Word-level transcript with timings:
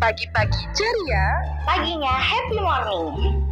Pagi-pagi 0.00 0.64
ceria, 0.72 1.44
Paginya 1.68 2.08
Happy 2.08 2.56
Morning. 2.56 3.44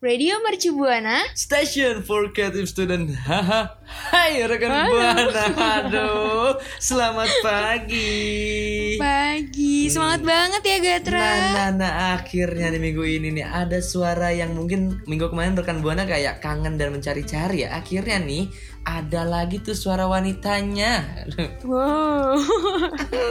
Radio 0.00 0.40
Mercu 0.40 0.72
Buana. 0.72 1.28
Station 1.36 2.00
for 2.00 2.32
Creative 2.32 2.64
Student. 2.72 3.12
Haha. 3.28 3.76
Hai 4.06 4.38
rekan 4.42 4.70
Buana. 4.86 5.44
Aduh, 5.80 6.54
selamat 6.78 7.30
pagi. 7.40 8.94
Pagi, 8.98 9.90
semangat 9.90 10.22
banget 10.22 10.62
ya 10.62 10.78
Gatra. 10.78 11.18
Nah, 11.18 11.38
nah, 11.50 11.68
nah, 11.74 11.92
akhirnya 12.14 12.70
di 12.70 12.78
minggu 12.78 13.02
ini 13.02 13.34
nih 13.34 13.46
ada 13.46 13.78
suara 13.78 14.30
yang 14.30 14.54
mungkin 14.54 15.02
minggu 15.04 15.30
kemarin 15.30 15.54
rekan 15.54 15.80
Buana 15.80 16.06
kayak 16.06 16.38
kangen 16.38 16.78
dan 16.78 16.94
mencari-cari 16.94 17.66
ya. 17.66 17.74
Akhirnya 17.74 18.22
nih 18.22 18.46
ada 18.86 19.26
lagi 19.26 19.58
tuh 19.58 19.74
suara 19.74 20.06
wanitanya. 20.06 21.26
Wow. 21.66 22.38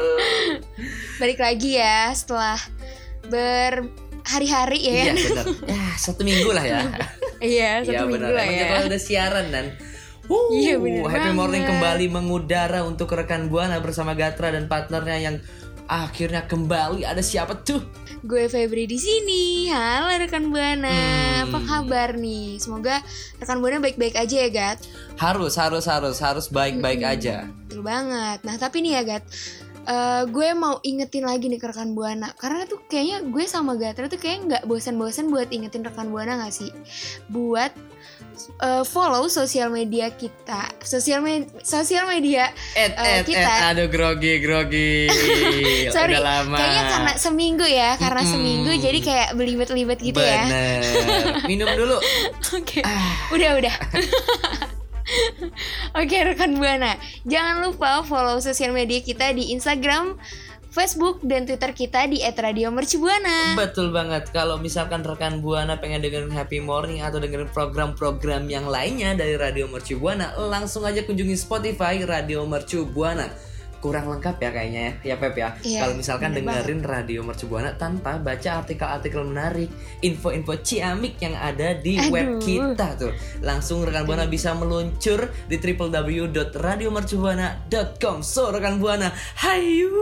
Balik 1.21 1.39
lagi 1.39 1.79
ya 1.79 2.11
setelah 2.11 2.59
berhari-hari 3.31 4.79
ya 4.83 4.93
Iya 4.93 5.13
benar. 5.15 5.45
Ya 5.71 5.83
satu 5.95 6.21
minggu 6.23 6.51
lah 6.51 6.65
ya. 6.67 6.81
Iya, 7.35 7.83
satu 7.83 7.91
Iya 7.91 7.99
minggu 8.07 8.15
benar. 8.15 8.31
lah 8.31 8.43
Emang 8.47 8.55
ya. 8.55 8.63
kita 8.63 8.87
udah 8.87 9.01
siaran 9.01 9.45
dan 9.51 9.65
Iya, 10.27 10.81
bener 10.81 11.05
Happy 11.05 11.31
morning 11.31 11.61
banget. 11.61 11.77
kembali 11.77 12.05
mengudara 12.09 12.79
untuk 12.81 13.13
rekan 13.13 13.47
Buana 13.47 13.77
bersama 13.77 14.17
Gatra 14.17 14.49
dan 14.49 14.65
partnernya 14.65 15.17
yang 15.21 15.35
akhirnya 15.85 16.49
kembali 16.49 17.05
ada 17.05 17.21
siapa 17.21 17.61
tuh? 17.61 17.77
Gue 18.25 18.49
Febri 18.49 18.89
di 18.89 18.97
sini. 18.97 19.69
Halo 19.69 20.09
rekan 20.17 20.49
Buana. 20.49 20.89
Hmm. 20.89 21.45
Apa 21.45 21.59
kabar 21.61 22.17
nih? 22.17 22.57
Semoga 22.57 23.05
rekan 23.37 23.61
Buana 23.61 23.77
baik-baik 23.77 24.17
aja 24.17 24.35
ya, 24.41 24.49
Gat. 24.49 24.81
Harus 25.15 25.61
harus 25.61 25.85
harus 25.85 26.17
harus 26.17 26.45
baik-baik 26.49 27.05
Mm-mm. 27.05 27.13
aja. 27.13 27.35
Betul 27.69 27.85
banget. 27.85 28.41
Nah, 28.41 28.55
tapi 28.57 28.81
nih 28.81 28.97
ya, 28.97 29.03
Gat. 29.05 29.23
eh, 29.85 30.25
gue 30.25 30.49
mau 30.57 30.81
ingetin 30.81 31.21
lagi 31.21 31.45
nih 31.45 31.61
ke 31.61 31.69
rekan 31.69 31.93
Buana 31.93 32.33
Karena 32.33 32.65
tuh 32.65 32.81
kayaknya 32.89 33.21
gue 33.29 33.45
sama 33.45 33.77
Gatra 33.77 34.09
tuh 34.09 34.17
kayak 34.17 34.37
nggak 34.49 34.63
bosan-bosan 34.65 35.29
buat 35.29 35.53
ingetin 35.53 35.85
rekan 35.85 36.09
Buana 36.09 36.41
gak 36.41 36.49
sih? 36.57 36.73
Buat 37.29 37.69
eh, 38.57 38.83
follow 38.83 39.25
sosial 39.25 39.67
media 39.67 40.09
kita 40.09 40.69
Sosial, 40.79 41.19
me- 41.19 41.49
sosial 41.61 42.05
media 42.05 42.51
Et 42.73 42.91
Eh, 42.91 43.19
et 43.19 43.25
kita- 43.25 43.41
et 43.41 43.69
aduh 43.69 43.87
grogi 43.87 44.37
grogi. 44.37 45.09
Sorry, 45.95 46.13
Udah 46.13 46.43
lama. 46.43 46.55
kayaknya 46.55 46.83
karena 46.87 47.13
seminggu 47.15 47.65
ya 47.65 47.89
Karena 47.95 48.21
Mm-mm. 48.21 48.33
seminggu 48.33 48.71
jadi 48.77 48.99
kayak 48.99 49.29
belibet-libet 49.33 49.99
gitu 49.99 50.17
ya 50.17 50.45
Bener. 50.45 50.81
Minum 51.49 51.69
dulu. 51.69 51.97
Oke, 52.53 52.81
Ah. 52.81 53.29
udah 53.29 53.51
udah. 53.57 53.75
Oke 55.95 56.17
rekan 56.17 56.57
buana, 56.57 56.97
jangan 57.23 57.61
lupa 57.61 58.01
follow 58.01 58.37
sosial 58.39 58.73
media 58.73 58.99
kita 58.99 59.29
di 59.31 59.53
Instagram, 59.53 60.17
Facebook 60.75 61.23
dan 61.23 61.47
Twitter 61.47 61.71
kita 61.71 62.03
di 62.11 62.19
@radiomercubuana. 62.19 63.55
Betul 63.55 63.95
banget. 63.95 64.27
Kalau 64.35 64.59
misalkan 64.59 65.07
rekan 65.07 65.39
Buana 65.39 65.79
pengen 65.79 66.03
dengerin 66.03 66.35
Happy 66.35 66.59
Morning 66.59 66.99
atau 66.99 67.23
dengerin 67.23 67.47
program-program 67.47 68.51
yang 68.51 68.67
lainnya 68.67 69.15
dari 69.15 69.39
Radio 69.39 69.71
Mercu 69.71 69.95
Buana, 69.95 70.35
langsung 70.35 70.83
aja 70.83 70.99
kunjungi 71.07 71.39
Spotify 71.39 72.03
Radio 72.03 72.43
Mercu 72.43 72.83
Buana. 72.83 73.54
Kurang 73.85 74.09
lengkap 74.09 74.41
ya 74.41 74.49
kayaknya 74.49 74.97
ya, 75.05 75.13
ya 75.13 75.21
Pep 75.21 75.37
ya. 75.37 75.53
Iya, 75.61 75.85
Kalau 75.85 75.93
misalkan 75.93 76.33
dengerin 76.33 76.81
Radio 76.81 77.21
Mercu 77.21 77.45
Buana 77.45 77.77
tanpa 77.77 78.17
baca 78.17 78.65
artikel-artikel 78.65 79.21
menarik, 79.21 79.69
info-info 80.01 80.57
ciamik 80.65 81.21
yang 81.21 81.37
ada 81.37 81.77
di 81.77 82.01
Aduh. 82.01 82.09
web 82.09 82.41
kita 82.41 82.97
tuh. 82.97 83.13
Langsung 83.45 83.85
rekan 83.85 84.09
Buana 84.09 84.25
bisa 84.25 84.57
meluncur 84.57 85.29
di 85.45 85.61
www.radiomercubuana.com. 85.61 88.25
So 88.25 88.49
rekan 88.49 88.81
Buana, 88.81 89.13
hayu. 89.45 90.01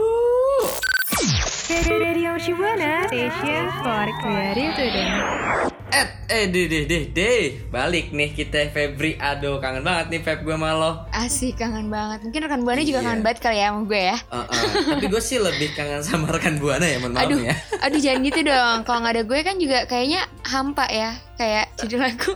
Radio 1.68 2.40
Shibuana 2.40 3.04
Station 3.12 3.68
for 3.84 4.08
Creative 4.24 4.72
Student. 4.72 5.73
Eh, 5.94 6.06
eh, 6.26 6.44
deh, 6.50 6.66
deh, 6.66 6.82
deh, 6.84 7.04
deh. 7.08 7.42
Balik 7.70 8.10
nih 8.10 8.34
kita 8.34 8.66
Febri. 8.68 9.14
Aduh, 9.14 9.62
kangen 9.62 9.86
banget 9.86 10.10
nih 10.10 10.20
Feb 10.20 10.42
gue 10.42 10.50
sama 10.50 10.74
lo. 10.74 11.06
Asik 11.08 11.54
kangen 11.54 11.86
banget. 11.86 12.26
Mungkin 12.26 12.40
rekan 12.42 12.60
buana 12.62 12.82
juga 12.82 12.98
Iya. 12.98 13.06
kangen 13.06 13.22
banget 13.22 13.38
kali 13.38 13.56
ya 13.56 13.66
sama 13.70 13.80
gue 13.84 14.02
ya. 14.02 14.16
Uh-uh. 14.26 14.62
Tapi 14.90 15.06
gue 15.06 15.22
sih 15.22 15.38
lebih 15.38 15.68
kangen 15.72 16.02
sama 16.02 16.26
rekan 16.28 16.58
Buana 16.58 16.82
ya, 16.82 16.98
mohon 16.98 17.14
maaf 17.14 17.30
Aduh, 17.30 17.38
ya. 17.40 17.54
aduh 17.78 18.00
jangan 18.02 18.20
gitu 18.22 18.40
dong. 18.42 18.78
Kalau 18.82 18.98
nggak 19.00 19.14
ada 19.14 19.22
gue 19.22 19.38
kan 19.40 19.56
juga 19.56 19.78
kayaknya 19.86 20.20
hampa 20.42 20.84
ya, 20.90 21.10
kayak 21.36 21.64
judul 21.78 22.00
lagu. 22.02 22.32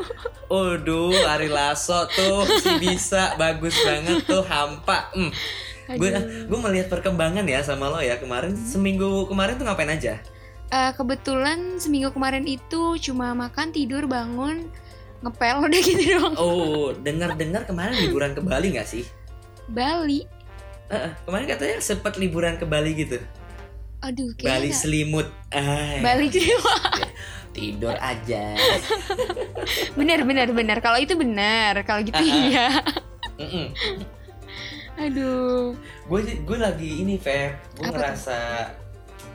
Aduh, 0.49 1.13
Ari 1.27 1.51
Lasso 1.51 2.07
tuh 2.09 2.47
si 2.63 2.71
bisa 2.79 3.35
bagus 3.35 3.75
banget 3.83 4.23
tuh 4.23 4.47
hampa. 4.47 5.11
Hmm. 5.13 5.35
Gue 5.89 6.13
gue 6.47 6.59
melihat 6.63 6.87
perkembangan 6.87 7.43
ya 7.43 7.65
sama 7.65 7.89
lo 7.89 7.99
ya 7.99 8.21
kemarin 8.21 8.53
seminggu 8.55 9.27
kemarin 9.27 9.57
tuh 9.57 9.65
ngapain 9.67 9.89
aja? 9.89 10.21
Eh, 10.69 10.93
kebetulan 10.93 11.81
seminggu 11.81 12.13
kemarin 12.13 12.45
itu 12.45 13.01
cuma 13.01 13.33
makan, 13.33 13.73
tidur, 13.73 14.05
bangun, 14.05 14.69
ngepel 15.25 15.57
udah 15.67 15.81
gitu 15.81 16.03
doang. 16.13 16.35
Oh, 16.37 16.93
dengar-dengar 16.93 17.65
kemarin 17.65 17.97
liburan 17.97 18.37
ke 18.37 18.45
Bali 18.45 18.77
nggak 18.77 18.85
sih? 18.85 19.05
Bali. 19.67 20.29
Uh-uh. 20.89 21.13
Kemarin 21.25 21.47
katanya 21.49 21.77
sempat 21.81 22.21
liburan 22.21 22.61
ke 22.61 22.69
Bali 22.69 22.93
gitu. 22.93 23.17
Aduh, 24.05 24.31
Bali 24.39 24.69
kayaknya 24.69 24.77
selimut. 24.77 25.29
Ah, 25.51 25.99
Bali 26.01 26.29
juga. 26.35 26.77
tidur 27.49 27.97
aja. 27.99 28.55
bener 29.99 30.23
bener 30.23 30.53
bener. 30.53 30.79
Kalau 30.79 31.01
itu 31.01 31.17
bener. 31.17 31.81
Kalau 31.83 32.05
gitu 32.05 32.15
Ah, 32.15 32.23
ah. 32.23 32.45
iya. 32.45 32.69
Aduh. 34.99 35.75
gue 36.07 36.21
gue 36.45 36.59
lagi 36.59 37.03
ini 37.03 37.17
Feb 37.17 37.57
gue 37.79 37.89
tuh? 37.89 37.99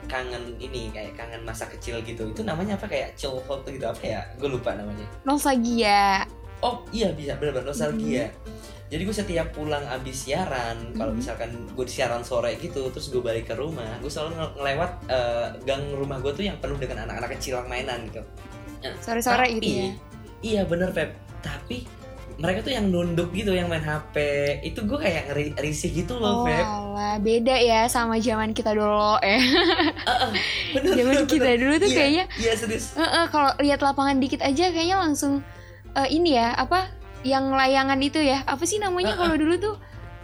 Kangen 0.05 0.55
ini 0.57 0.87
kayak 0.89 1.13
kangen 1.13 1.41
masa 1.41 1.65
kecil 1.65 1.99
gitu. 1.99 2.27
Itu 2.27 2.41
namanya 2.41 2.75
apa? 2.75 2.85
Kayak 2.85 3.13
chill 3.13 3.39
hot 3.41 3.63
gitu. 3.63 3.83
Apa 3.83 4.01
ya? 4.01 4.21
Gue 4.35 4.49
lupa 4.49 4.71
namanya. 4.71 5.05
Nostalgia. 5.23 6.23
oh 6.59 6.79
iya 6.89 7.11
bisa. 7.11 7.35
Benar-benar 7.35 7.67
nostalgia. 7.67 8.25
Mm-hmm. 8.25 8.71
jadi 8.87 9.01
gue 9.03 9.15
setiap 9.15 9.47
pulang 9.51 9.81
abis 9.89 10.15
siaran 10.23 10.77
kalau 10.93 11.11
Mhm. 11.11 11.17
misalkan 11.17 11.49
gue 11.67 11.81
siaran 11.83 12.21
sore 12.21 12.53
gitu 12.55 12.87
terus 12.87 13.09
gue 13.09 13.19
balik 13.19 13.49
ke 13.49 13.57
rumah 13.57 13.89
gue 13.97 14.07
selalu 14.07 14.37
nge- 14.37 14.53
ngelewat 14.55 14.91
eh, 15.09 15.47
gang 15.65 15.81
rumah 15.91 16.21
gue 16.21 16.29
tuh 16.31 16.45
yang 16.45 16.55
penuh 16.57 16.77
dengan 16.77 17.03
anak-anak 17.03 17.33
kecil 17.33 17.57
yang 17.57 17.67
mainan 17.67 18.05
gitu. 18.05 18.21
Sore-sore 19.01 19.49
Tapi, 19.49 19.57
gitu 19.57 19.69
ya. 19.73 19.89
iya 20.41 20.61
bener 20.63 20.93
Feb. 20.93 21.09
Tapi 21.41 21.89
mereka 22.43 22.59
tuh 22.59 22.73
yang 22.75 22.91
nunduk 22.91 23.31
gitu 23.31 23.49
yang 23.49 23.65
main 23.65 23.79
HP 23.79 24.15
itu 24.61 24.83
gue 24.83 24.99
kayak 24.99 25.31
ngeri 25.31 25.55
risih 25.55 25.95
gitu 25.95 26.19
loh 26.19 26.33
Oh, 26.33 26.45
Feb 26.45 26.59
alah, 26.59 27.15
beda 27.17 27.55
ya 27.55 27.87
sama 27.87 28.19
zaman 28.19 28.51
kita 28.51 28.75
dulu 28.75 29.15
eh. 29.23 29.39
bener, 30.75 30.91
zaman 30.93 31.13
bener, 31.15 31.25
kita 31.25 31.47
bener. 31.47 31.57
dulu 31.57 31.73
tuh 31.77 31.87
Iya, 31.87 31.95
kayaknya 31.95 32.25
iya 32.35 32.53
serius 32.53 32.85
Heeh, 32.93 33.25
kalau 33.29 33.51
lihat 33.57 33.79
lapangan 33.79 34.19
dikit 34.19 34.41
aja 34.41 34.69
kayaknya 34.69 34.97
langsung 34.99 35.39
eh, 35.93 36.09
ini 36.09 36.35
ya, 36.35 36.51
apa 36.53 36.91
yang 37.23 37.47
layangan 37.49 37.95
itu 37.97 38.19
ya. 38.19 38.43
Apa 38.43 38.67
sih 38.67 38.75
namanya 38.75 39.15
Heeh. 39.15 39.19
kalau 39.21 39.35
dulu 39.37 39.55
tuh 39.55 39.75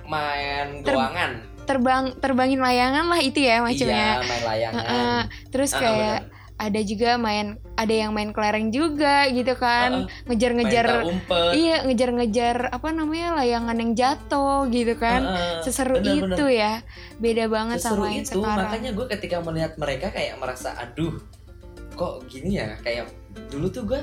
main 0.04 0.84
Ter- 0.84 0.92
goangan 0.92 1.32
terbang 1.64 2.04
terbangin 2.18 2.58
layangan 2.58 3.06
lah 3.06 3.22
itu 3.22 3.40
ya 3.40 3.62
macamnya. 3.62 3.86
iya 3.86 4.12
main 4.20 4.44
layangan 4.44 4.82
Heeh, 4.82 5.20
terus 5.48 5.72
kayak 5.72 6.26
bener. 6.26 6.39
Ada 6.60 6.80
juga 6.84 7.16
main 7.16 7.56
ada 7.80 7.96
yang 7.96 8.12
main 8.12 8.36
kelereng 8.36 8.68
juga 8.70 9.32
gitu 9.32 9.56
kan. 9.56 10.12
Ngejar-ngejar 10.28 11.08
umpet. 11.08 11.52
iya 11.56 11.88
ngejar-ngejar 11.88 12.68
apa 12.76 12.92
namanya 12.92 13.40
layangan 13.40 13.80
yang 13.80 13.92
jatuh 13.96 14.68
gitu 14.68 14.94
kan. 15.00 15.24
Heeh, 15.24 15.64
seseru 15.64 16.04
bener-bener. 16.04 16.36
itu 16.36 16.46
ya. 16.52 16.74
Beda 17.18 17.48
banget 17.48 17.80
Seseru 17.80 18.04
sama 18.04 18.08
yang 18.12 18.28
itu 18.28 18.40
sekarang. 18.44 18.68
makanya 18.68 18.92
gue 18.92 19.06
ketika 19.08 19.38
melihat 19.40 19.72
mereka 19.80 20.08
kayak 20.12 20.36
merasa 20.36 20.76
aduh 20.76 21.16
kok 21.96 22.28
gini 22.28 22.60
ya? 22.60 22.76
Kayak 22.84 23.16
dulu 23.48 23.72
tuh 23.72 23.84
gue 23.88 24.02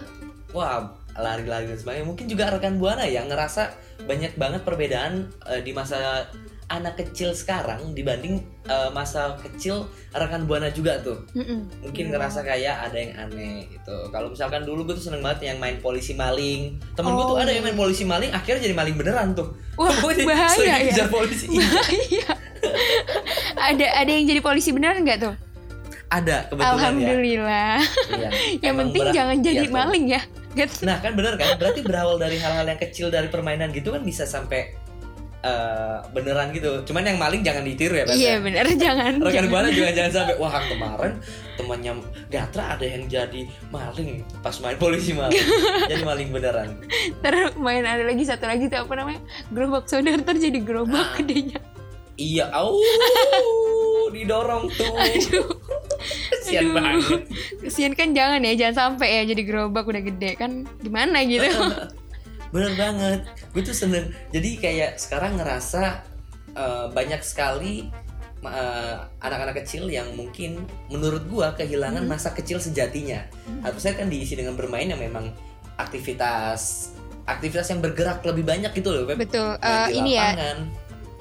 wah 0.56 0.96
lari-lari 1.20 1.68
dan 1.68 1.76
sebagainya. 1.76 2.08
Mungkin 2.08 2.26
juga 2.32 2.56
rekan 2.56 2.80
buana 2.80 3.04
ya 3.04 3.20
ngerasa 3.28 3.76
banyak 4.08 4.32
banget 4.40 4.64
perbedaan 4.64 5.28
eh, 5.52 5.60
di 5.60 5.76
masa 5.76 6.24
anak 6.68 6.96
kecil 6.96 7.30
sekarang 7.30 7.92
dibanding 7.92 8.38
eh, 8.64 8.90
masa 8.90 9.38
kecil 9.38 9.86
rekan 10.10 10.44
buana 10.44 10.66
juga 10.68 10.98
tuh 10.98 11.22
Mm-mm. 11.32 11.70
mungkin 11.80 12.04
Bener 12.06 12.18
ngerasa 12.18 12.42
kayak 12.42 12.90
ada 12.90 12.96
yang 12.96 13.12
aneh 13.16 13.70
gitu 13.70 14.10
kalau 14.10 14.28
misalkan 14.28 14.62
dulu 14.62 14.82
gue 14.82 14.98
tuh 14.98 15.06
seneng 15.06 15.22
banget 15.22 15.46
yang 15.46 15.58
main 15.58 15.78
polisi 15.78 16.12
maling 16.12 16.82
temen 16.92 17.12
gue 17.12 17.24
tuh 17.24 17.32
Oh, 17.32 17.38
ada 17.38 17.48
iya. 17.48 17.58
yang 17.58 17.64
main 17.64 17.78
polisi 17.78 18.02
maling 18.02 18.30
akhirnya 18.30 18.66
jadi 18.66 18.74
maling 18.74 18.94
beneran 18.94 19.30
tuh 19.32 19.54
Wah, 19.74 19.94
bahaya 20.26 20.76
ya. 20.82 21.06
polisi 21.06 21.46
Iya, 21.54 21.70
Iya. 22.10 22.28
ada 23.56 23.86
ada 23.96 24.10
yang 24.10 24.26
jadi 24.26 24.40
polisi 24.40 24.70
beneran 24.70 25.02
nggak 25.02 25.20
tuh? 25.20 25.34
ada 26.06 26.46
kebetulan 26.46 26.62
ya 26.62 26.70
Alhamdulillah. 26.72 27.76
Iya. 28.08 28.28
Yang 28.64 28.74
penting 28.78 29.02
berat- 29.02 29.16
jangan 29.16 29.36
jadi 29.42 29.58
iya 29.58 29.66
tuh. 29.66 29.74
maling 29.74 30.04
ya. 30.06 30.20
Nah 30.80 30.96
kan 30.96 31.12
bener 31.12 31.34
kan, 31.34 31.58
berarti 31.58 31.80
berawal 31.82 32.16
dari 32.16 32.38
hal-hal 32.38 32.62
yang 32.64 32.78
kecil 32.78 33.10
dari 33.10 33.26
permainan 33.26 33.74
gitu 33.74 33.90
kan 33.90 34.00
bisa 34.00 34.22
sampai 34.22 34.70
eh, 35.46 35.96
beneran 36.10 36.50
gitu. 36.50 36.82
Cuman 36.82 37.02
yang 37.04 37.16
maling 37.16 37.40
jangan 37.40 37.62
ditiru 37.62 37.94
ya, 37.94 38.04
Bas, 38.04 38.16
Iya 38.16 38.26
ya. 38.28 38.36
bener 38.42 38.66
jangan. 38.84 39.12
Rekan 39.18 39.46
buana 39.46 39.68
juga 39.70 39.90
jangan 39.90 40.12
sampai 40.12 40.34
wah 40.36 40.58
kemarin 40.60 41.12
temannya 41.54 41.92
Gatra 42.26 42.74
ada 42.74 42.84
yang 42.84 43.06
jadi 43.06 43.42
maling 43.70 44.20
pas 44.42 44.58
main 44.58 44.74
polisi 44.76 45.14
maling, 45.14 45.38
jadi 45.90 46.02
maling 46.02 46.28
beneran. 46.28 46.74
Ntar 47.18 47.54
main 47.56 47.80
ada 47.80 48.02
lagi 48.02 48.22
satu 48.22 48.44
lagi 48.44 48.66
tuh 48.66 48.82
apa 48.82 48.92
namanya? 48.92 49.22
Gerobak 49.48 49.86
saudara 49.86 50.18
ntar 50.18 50.34
jadi 50.34 50.58
gerobak 50.58 50.98
Ah. 51.06 51.14
gedenya. 51.16 51.58
Iya, 52.16 52.48
au 52.48 52.80
didorong 54.14 54.72
tuh. 54.72 54.88
Aduh. 54.90 55.46
Kasian 56.32 56.70
Aduh. 56.70 56.74
banget. 56.74 57.22
Kesian 57.60 57.92
kan 57.92 58.08
jangan 58.10 58.40
ya, 58.40 58.52
jangan 58.56 58.74
sampai 58.74 59.20
ya 59.20 59.22
jadi 59.28 59.42
gerobak 59.44 59.84
udah 59.84 60.00
gede 60.00 60.32
kan 60.34 60.64
gimana 60.78 61.20
gitu. 61.22 61.44
Bener 62.50 62.72
banget. 62.78 63.20
Gue 63.50 63.62
tuh 63.62 63.76
seneng. 63.76 64.10
Jadi 64.30 64.60
kayak 64.60 64.98
sekarang 64.98 65.38
ngerasa 65.38 66.02
eh, 66.56 66.86
banyak 66.90 67.20
sekali 67.20 67.90
eh, 68.42 68.96
anak-anak 69.20 69.64
kecil 69.64 69.90
yang 69.90 70.12
mungkin 70.14 70.62
menurut 70.86 71.26
gua 71.26 71.52
kehilangan 71.58 72.04
Hmm. 72.06 72.12
masa 72.14 72.30
kecil 72.30 72.62
sejatinya. 72.62 73.26
Harusnya 73.64 73.96
kan 73.96 74.06
diisi 74.06 74.38
dengan 74.38 74.54
bermain 74.54 74.86
yang 74.86 75.00
memang 75.00 75.34
aktivitas 75.76 76.92
aktivitas 77.26 77.66
yang 77.74 77.82
bergerak 77.82 78.22
lebih 78.22 78.46
banyak 78.46 78.70
gitu 78.70 78.88
loh. 78.94 79.02
Betul. 79.10 79.58
Di 79.58 79.98
ini 79.98 80.14
ya, 80.14 80.54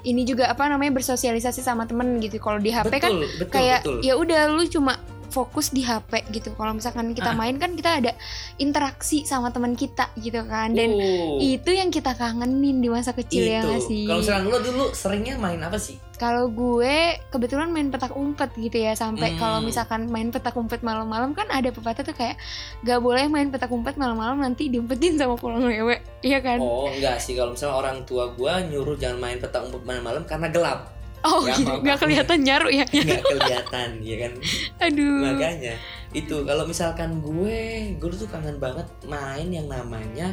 ini 0.06 0.22
juga 0.22 0.46
apa 0.46 0.70
namanya 0.70 0.94
bersosialisasi 0.94 1.66
sama 1.66 1.82
temen 1.84 2.22
gitu. 2.22 2.38
Kalau 2.38 2.62
di 2.62 2.70
HP 2.70 3.02
kan 3.02 3.10
betul, 3.10 3.26
betul, 3.42 3.50
kayak 3.50 3.80
betul. 3.82 3.98
ya 4.06 4.14
udah 4.14 4.40
lu 4.54 4.64
cuma 4.70 5.02
fokus 5.36 5.68
di 5.68 5.84
HP 5.84 6.32
gitu. 6.32 6.56
Kalau 6.56 6.72
misalkan 6.72 7.12
kita 7.12 7.30
Ah. 7.30 7.36
main 7.36 7.60
kan 7.60 7.76
kita 7.76 8.00
ada 8.00 8.12
interaksi 8.56 9.22
sama 9.22 9.52
teman 9.52 9.76
kita 9.76 10.08
gitu 10.16 10.40
kan. 10.42 10.72
Dan 10.72 10.96
Oh, 10.96 11.36
itu 11.36 11.68
yang 11.68 11.92
kita 11.92 12.16
kangenin 12.16 12.80
di 12.80 12.88
masa 12.88 13.12
kecil 13.12 13.44
ya 13.44 13.60
itu. 13.60 13.68
nggak 13.68 13.82
sih. 13.82 14.02
Kalau 14.02 14.20
misalkan 14.22 14.44
lo 14.46 14.58
dulu 14.58 14.84
seringnya 14.90 15.36
main 15.36 15.60
apa 15.60 15.76
sih? 15.76 16.00
Kalau 16.16 16.48
gue 16.48 16.96
kebetulan 17.28 17.68
main 17.68 17.92
petak 17.92 18.16
umpet 18.16 18.48
gitu 18.56 18.80
ya 18.80 18.96
sampai 18.96 19.36
Hmm. 19.36 19.38
kalau 19.38 19.58
misalkan 19.60 20.08
main 20.08 20.32
petak 20.32 20.56
umpet 20.56 20.80
malam-malam 20.80 21.36
kan 21.36 21.44
ada 21.50 21.68
pepatah 21.68 22.00
tuh 22.00 22.16
kayak 22.16 22.40
gak 22.80 22.98
boleh 22.98 23.28
main 23.28 23.52
petak 23.52 23.68
umpet 23.68 23.94
malam-malam 23.94 24.40
nanti 24.40 24.66
diumpetin 24.66 25.14
sama 25.14 25.36
pulang 25.36 25.60
lewe, 25.62 26.00
iya 26.22 26.40
kan? 26.40 26.56
Oh, 26.56 26.88
enggak 26.88 27.20
sih 27.20 27.36
kalau 27.36 27.52
misalnya 27.52 27.76
orang 27.76 27.98
tua 28.02 28.32
gua 28.32 28.64
nyuruh 28.64 28.96
jangan 28.96 29.20
main 29.20 29.36
petak 29.36 29.60
umpet 29.62 29.84
malam-malam 29.84 30.24
karena 30.24 30.48
gelap. 30.48 30.95
Oh, 31.26 31.42
Ya, 31.42 31.58
gitu, 31.58 31.72
nggak 31.82 31.98
kelihatan 31.98 32.38
nyaru 32.40 32.68
ya? 32.70 32.86
nggak 32.86 33.22
kelihatan 33.26 33.88
ya 34.00 34.16
kan 34.22 34.32
Aduh. 34.80 35.18
makanya 35.26 35.74
itu 36.14 36.36
kalau 36.42 36.64
misalkan 36.64 37.18
gue 37.18 37.58
gue 37.98 38.08
tuh 38.14 38.30
kangen 38.30 38.56
banget 38.56 38.86
main 39.04 39.48
yang 39.48 39.66
namanya 39.66 40.30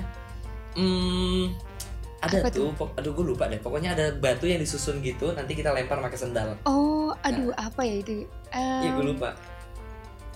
hmm 0.73 1.49
ada 2.21 2.39
Apa 2.39 2.47
tuh, 2.47 2.71
pok- 2.71 2.93
aduh 2.95 3.11
gue 3.11 3.25
lupa 3.25 3.51
deh 3.51 3.57
pokoknya 3.57 3.97
ada 3.97 4.05
batu 4.15 4.45
yang 4.45 4.57
disusun 4.57 5.01
gitu 5.01 5.33
nanti 5.33 5.53
kita 5.53 5.73
lempar 5.73 5.99
pakai 5.99 6.15
sendal 6.15 6.55
Oh, 6.63 7.11
aduh 7.19 7.51
apa 7.53 7.81
ya 7.81 7.99
itu? 7.99 8.23
iya 8.53 8.89
gue 8.93 9.05
lupa 9.05 9.33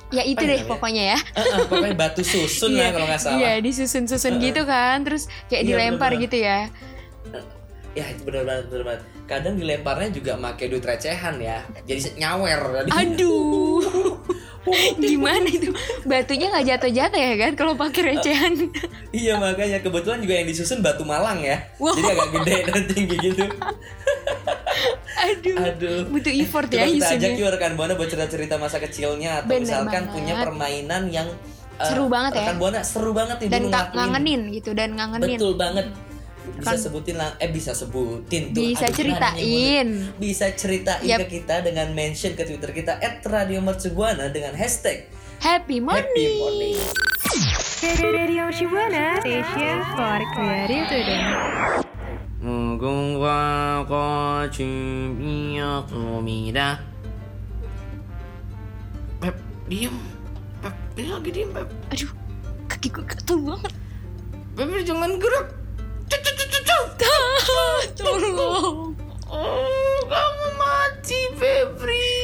ya 0.08 0.24
itu 0.24 0.40
apa 0.40 0.48
deh 0.48 0.58
namanya? 0.58 0.72
pokoknya 0.72 1.04
ya. 1.06 1.20
Eh, 1.20 1.44
eh, 1.44 1.60
pokoknya 1.64 1.96
batu 1.96 2.24
susun 2.24 2.72
Iya, 2.72 2.80
lah 2.80 2.90
kalau 2.92 3.06
nggak 3.08 3.22
salah 3.22 3.38
Iya, 3.38 3.52
disusun-susun 3.60 4.34
Heeh. 4.36 4.46
gitu 4.48 4.62
kan, 4.64 4.98
terus 5.04 5.24
kayak 5.48 5.64
Iya, 5.64 5.70
dilempar 5.70 6.12
bener-bener. 6.12 6.24
gitu 6.24 6.38
ya. 6.40 6.60
Ya 7.94 8.06
itu 8.08 8.22
bener 8.24 8.44
banget 8.44 8.66
bener 8.68 8.84
banget 8.84 9.02
kadang 9.26 9.54
dilemparnya 9.54 10.10
juga 10.12 10.32
pakai 10.36 10.66
duit 10.68 10.82
recehan 10.82 11.36
ya 11.38 11.60
jadi 11.84 12.02
nyawer 12.16 12.60
Jadi- 12.82 12.92
Aduh. 12.94 13.82
Gimana 15.00 15.48
itu? 15.48 15.72
Batunya 16.04 16.52
nggak 16.52 16.68
jatuh-jatuh 16.68 17.16
ya 17.18 17.34
kan 17.40 17.52
kalau 17.56 17.74
pakai 17.74 18.12
recehan. 18.12 18.52
iya 19.12 19.40
makanya 19.40 19.80
kebetulan 19.80 20.20
juga 20.20 20.36
yang 20.36 20.44
disusun 20.46 20.80
batu 20.80 21.02
malang 21.02 21.40
ya 21.40 21.56
Wow. 21.78 21.96
jadi 21.96 22.12
agak 22.12 22.30
gede 22.36 22.56
dan 22.68 22.84
tinggi 22.86 23.16
gitu 23.18 23.44
Aduh. 25.18 25.56
aduh 25.58 26.00
Butuh 26.08 26.34
effort 26.36 26.68
Coba 26.68 26.78
ya 26.78 26.86
kita 26.86 27.08
ajak 27.10 27.32
yuk 27.34 27.50
rekan 27.50 27.74
buana 27.74 27.96
buat 27.96 28.08
cerita-cerita 28.08 28.56
masa 28.58 28.78
kecilnya 28.78 29.42
atau 29.42 29.50
Bener 29.50 29.64
misalkan 29.64 30.04
banget. 30.04 30.14
punya 30.14 30.34
permainan 30.38 31.04
yang 31.10 31.28
eh, 31.74 31.88
Seru 31.88 32.06
banget 32.08 32.32
ya. 32.34 32.40
rekan 32.44 32.58
buana 32.58 32.80
seru 32.84 33.12
banget 33.12 33.38
nih 33.40 33.50
Dan 33.50 33.62
dulu 33.64 33.80
ngangenin 33.94 34.42
gitu 34.52 34.70
dan 34.74 34.90
ngangenin. 34.94 35.38
Betul 35.38 35.54
banget. 35.56 35.88
Bisa 36.58 36.74
Kan- 36.74 36.82
sebutin 36.82 37.16
lah, 37.22 37.38
eh 37.38 37.54
bisa 37.54 37.72
sebutin 37.78 38.50
tuh. 38.50 38.66
Bisa 38.66 38.90
Aduh, 38.90 38.98
ceritain. 38.98 39.88
Bisa 40.18 40.46
ceritain 40.58 41.06
Yap. 41.06 41.22
ke 41.26 41.38
kita 41.38 41.62
dengan 41.62 41.94
mention 41.94 42.34
ke 42.34 42.50
Twitter 42.50 42.74
kita 42.74 42.98
@radiomercubuana 43.22 44.34
dengan 44.34 44.58
hashtag 44.58 45.06
Happy 45.38 45.78
morning. 45.78 46.02
Happy 46.02 46.42
Morning. 46.42 46.78
Radio 48.02 48.50
Shibuana 48.50 49.22
Station 49.22 49.78
for 49.94 50.18
Creative 50.34 50.86
Today. 50.90 51.22
Mugung 52.42 53.22
wa 53.22 53.86
ko 53.86 54.06
chumiya 54.50 55.86
kumida. 55.86 56.82
Pep, 59.22 59.38
diem. 59.70 59.94
Pep, 60.58 60.74
ini 60.98 61.06
lagi 61.06 61.30
diem, 61.30 61.50
Pep. 61.54 61.70
Aduh, 61.94 62.12
kaki 62.66 62.88
gue 62.90 63.06
gatel 63.06 63.38
banget. 63.46 63.74
Pep, 64.58 64.70
jangan 64.82 65.12
gerak. 65.22 65.57
Tolong. 67.98 68.94
Oh, 69.28 69.98
kamu 70.08 70.48
mati, 70.60 71.22
Febri. 71.36 72.16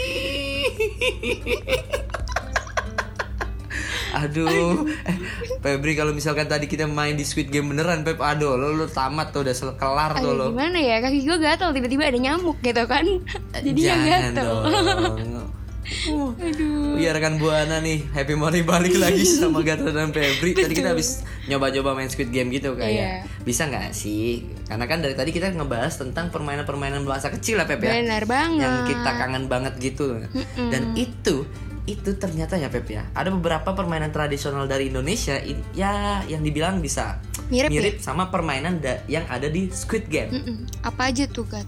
Aduh, 4.14 4.88
eh, 5.04 5.18
Febri 5.60 5.98
kalau 5.98 6.14
misalkan 6.14 6.46
tadi 6.46 6.70
kita 6.70 6.86
main 6.86 7.18
di 7.18 7.26
Squid 7.26 7.50
Game 7.50 7.74
beneran, 7.74 8.06
Pep, 8.06 8.22
aduh, 8.22 8.56
lo, 8.56 8.72
lo 8.78 8.86
tamat 8.86 9.34
tuh 9.34 9.42
udah 9.42 9.56
kelar 9.76 10.12
tuh 10.22 10.32
lo. 10.38 10.54
Gimana 10.54 10.78
ya? 10.80 11.02
Kaki 11.02 11.26
gue 11.26 11.38
gatel 11.42 11.74
tiba-tiba 11.74 12.08
ada 12.08 12.20
nyamuk 12.22 12.62
gitu 12.62 12.84
kan. 12.86 13.04
Jadi 13.66 13.80
ya 13.82 13.96
gatel. 13.98 14.48
dong. 14.48 15.52
Aduh. 15.84 16.96
Iya 16.96 17.12
rekan 17.12 17.36
buana 17.44 17.84
nih, 17.84 18.08
Happy 18.16 18.40
Morning 18.40 18.64
balik 18.64 18.96
lagi 18.96 19.28
sama 19.28 19.60
Gatra 19.60 19.92
dan 19.92 20.16
Febri. 20.16 20.56
Tadi 20.56 20.72
kita 20.72 20.96
habis 20.96 21.28
nyoba-nyoba 21.52 21.92
main 21.92 22.08
Squid 22.08 22.32
Game 22.32 22.54
gitu 22.56 22.80
kayak. 22.80 23.28
Iya. 23.28 23.44
Bisa 23.44 23.68
nggak 23.68 23.92
sih? 23.92 24.48
Karena 24.64 24.86
kan 24.86 25.00
dari 25.00 25.14
tadi 25.14 25.30
kita 25.30 25.52
ngebahas 25.52 25.94
tentang 25.94 26.30
permainan-permainan 26.30 27.04
masa 27.04 27.28
kecil 27.30 27.60
ya 27.60 27.66
Pep 27.66 27.80
ya. 27.80 27.94
Benar 27.94 28.24
banget. 28.24 28.64
Yang 28.64 28.78
kita 28.90 29.10
kangen 29.14 29.46
banget 29.46 29.74
gitu. 29.78 30.24
Dan 30.56 30.96
itu 30.96 31.44
itu 31.84 32.10
ternyata 32.16 32.56
ya 32.56 32.72
Pep 32.72 32.88
ya. 32.88 33.04
Ada 33.12 33.28
beberapa 33.30 33.76
permainan 33.76 34.10
tradisional 34.10 34.66
dari 34.66 34.88
Indonesia 34.88 35.36
ya 35.74 36.24
yang 36.24 36.40
dibilang 36.40 36.80
bisa 36.80 37.20
Mirip 37.52 38.00
ya? 38.00 38.02
sama 38.02 38.32
permainan 38.32 38.80
da- 38.80 39.04
yang 39.06 39.28
ada 39.28 39.46
di 39.46 39.68
Squid 39.68 40.08
Game. 40.08 40.32
Mm-mm. 40.32 40.58
Apa 40.80 41.12
aja 41.12 41.28
tuh, 41.28 41.44
Gat? 41.44 41.68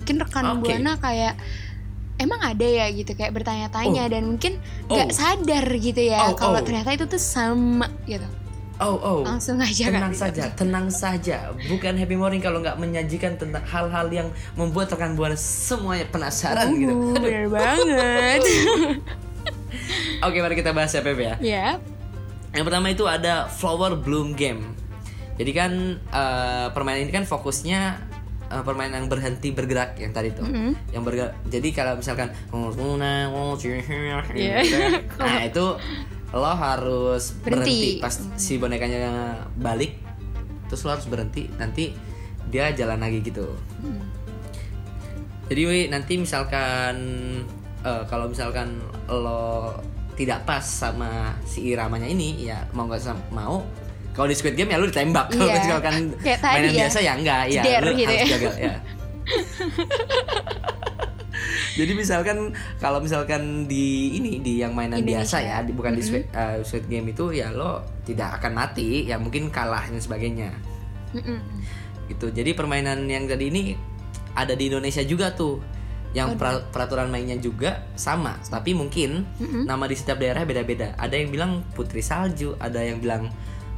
Mungkin 0.00 0.16
rekan 0.18 0.44
Oke. 0.56 0.72
Buana 0.72 0.96
kayak 0.96 1.36
emang 2.16 2.40
ada 2.40 2.64
ya 2.64 2.88
gitu 2.88 3.12
kayak 3.12 3.36
bertanya-tanya 3.36 4.08
dan 4.08 4.24
mungkin 4.24 4.56
nggak 4.88 5.10
Oh. 5.10 5.12
sadar 5.12 5.68
gitu 5.68 6.00
ya 6.00 6.30
Oh, 6.30 6.32
kalau 6.32 6.56
oh. 6.56 6.64
ternyata 6.64 6.96
itu 6.96 7.04
tuh 7.04 7.20
sama 7.20 7.92
gitu. 8.08 8.24
Oh 8.76 8.96
oh. 9.00 9.20
Langsung 9.24 9.56
aja 9.56 9.88
tenang 9.88 10.12
kan. 10.12 10.20
saja, 10.28 10.42
tenang 10.52 10.86
saja. 10.92 11.36
Bukan 11.64 11.96
happy 11.96 12.16
morning 12.16 12.44
kalau 12.44 12.60
nggak 12.60 12.76
menyajikan 12.76 13.40
tentang 13.40 13.64
hal-hal 13.64 14.06
yang 14.12 14.28
membuat 14.52 14.92
rekan 14.92 15.16
buana 15.16 15.32
semuanya 15.36 16.04
penasaran 16.12 16.76
gitu. 16.76 16.92
Uh, 16.92 17.16
bener 17.16 17.48
banget. 17.48 18.40
Oke, 20.26 20.40
mari 20.44 20.56
kita 20.60 20.76
bahas 20.76 20.92
ya 20.92 21.00
Pep 21.00 21.16
ya. 21.16 21.34
ya. 21.40 21.66
Yang 22.52 22.64
pertama 22.68 22.86
itu 22.92 23.04
ada 23.08 23.48
Flower 23.48 23.96
Bloom 23.96 24.36
Game. 24.36 24.64
Jadi 25.36 25.52
kan 25.52 25.72
eh, 26.00 26.66
permainan 26.72 27.08
ini 27.08 27.12
kan 27.12 27.24
fokusnya 27.28 27.80
eh, 28.48 28.62
permainan 28.64 29.04
yang 29.04 29.08
berhenti 29.12 29.52
bergerak 29.52 30.00
yang 30.00 30.12
tadi 30.16 30.32
tuh. 30.32 30.48
Mm-mm. 30.48 30.72
Yang 30.92 31.02
bergerak. 31.04 31.32
Jadi 31.52 31.68
kalau 31.76 31.92
misalkan 32.00 32.32
Iya. 34.36 34.56
Nah, 35.20 35.40
itu 35.44 35.64
lo 36.36 36.44
harus 36.46 37.32
berhenti, 37.40 37.96
Berhenti. 37.96 38.04
pas 38.04 38.14
si 38.36 38.56
bonekanya 38.56 39.32
balik. 39.56 39.96
Terus 40.68 40.84
lo 40.84 40.92
harus 40.92 41.06
berhenti, 41.06 41.48
nanti 41.56 41.96
dia 42.46 42.70
jalan 42.70 43.00
lagi 43.00 43.22
gitu. 43.22 43.48
Jadi 45.46 45.62
Wi, 45.62 45.80
nanti 45.86 46.18
misalkan 46.18 46.94
eh, 47.80 48.02
kalau 48.06 48.26
misalkan 48.26 48.82
lo 49.06 49.78
tidak 50.16 50.42
pas 50.42 50.60
sama 50.60 51.36
si 51.44 51.70
iramanya 51.70 52.08
ini 52.08 52.48
ya 52.48 52.64
mau 52.72 52.88
nggak 52.88 53.04
mau 53.30 53.60
kalau 54.10 54.26
di 54.26 54.34
Squid 54.34 54.56
Game 54.56 54.72
ya 54.72 54.80
lu 54.80 54.88
ditembak 54.88 55.28
kalau 55.36 55.44
Iya. 55.46 55.60
misalkan 55.60 55.94
mainan 56.42 56.72
ya. 56.72 56.78
biasa 56.82 56.98
ya 56.98 57.12
enggak 57.14 57.42
ya 57.46 57.62
Jeder 57.62 57.82
lu 57.84 57.90
gitu 57.94 58.08
harus 58.08 58.16
ya. 58.16 58.32
gagal 58.32 58.54
ya 58.56 58.74
jadi 61.76 61.92
misalkan 61.92 62.50
kalau 62.76 62.98
misalkan 62.98 63.64
di 63.64 64.16
ini 64.16 64.40
di 64.40 64.58
yang 64.58 64.72
mainan 64.72 64.98
Indonesia. 64.98 65.36
biasa 65.36 65.36
ya 65.38 65.56
di- 65.60 65.70
bukan 65.70 65.92
di 65.92 66.02
Squid, 66.02 66.24
eh, 66.26 66.58
Squid 66.60 66.86
Game 66.86 67.06
itu 67.06 67.30
ya 67.30 67.48
lo 67.50 67.78
tidak 68.02 68.40
akan 68.40 68.52
mati 68.56 69.04
ya 69.04 69.16
mungkin 69.16 69.48
kalah 69.48 69.84
dan 69.84 70.00
sebagainya. 70.00 70.50
Mm-mm. 71.12 71.38
gitu. 72.06 72.30
Jadi 72.30 72.50
permainan 72.52 73.04
yang 73.04 73.26
tadi 73.26 73.46
ini 73.46 73.62
ada 74.32 74.52
di 74.52 74.66
Indonesia 74.66 75.02
juga 75.02 75.30
tuh. 75.30 75.60
Yang 76.10 76.38
pra- 76.40 76.64
peraturan 76.66 77.06
mainnya 77.06 77.36
juga 77.36 77.84
sama 77.92 78.40
tapi 78.42 78.72
mungkin 78.72 79.28
nama 79.62 79.84
di 79.84 79.92
setiap 79.92 80.16
daerah 80.16 80.42
beda-beda. 80.42 80.96
Ada 80.96 81.12
yang 81.14 81.28
bilang 81.28 81.52
putri 81.70 82.00
salju 82.00 82.56
ada 82.56 82.80
yang 82.80 82.98
bilang 82.98 83.28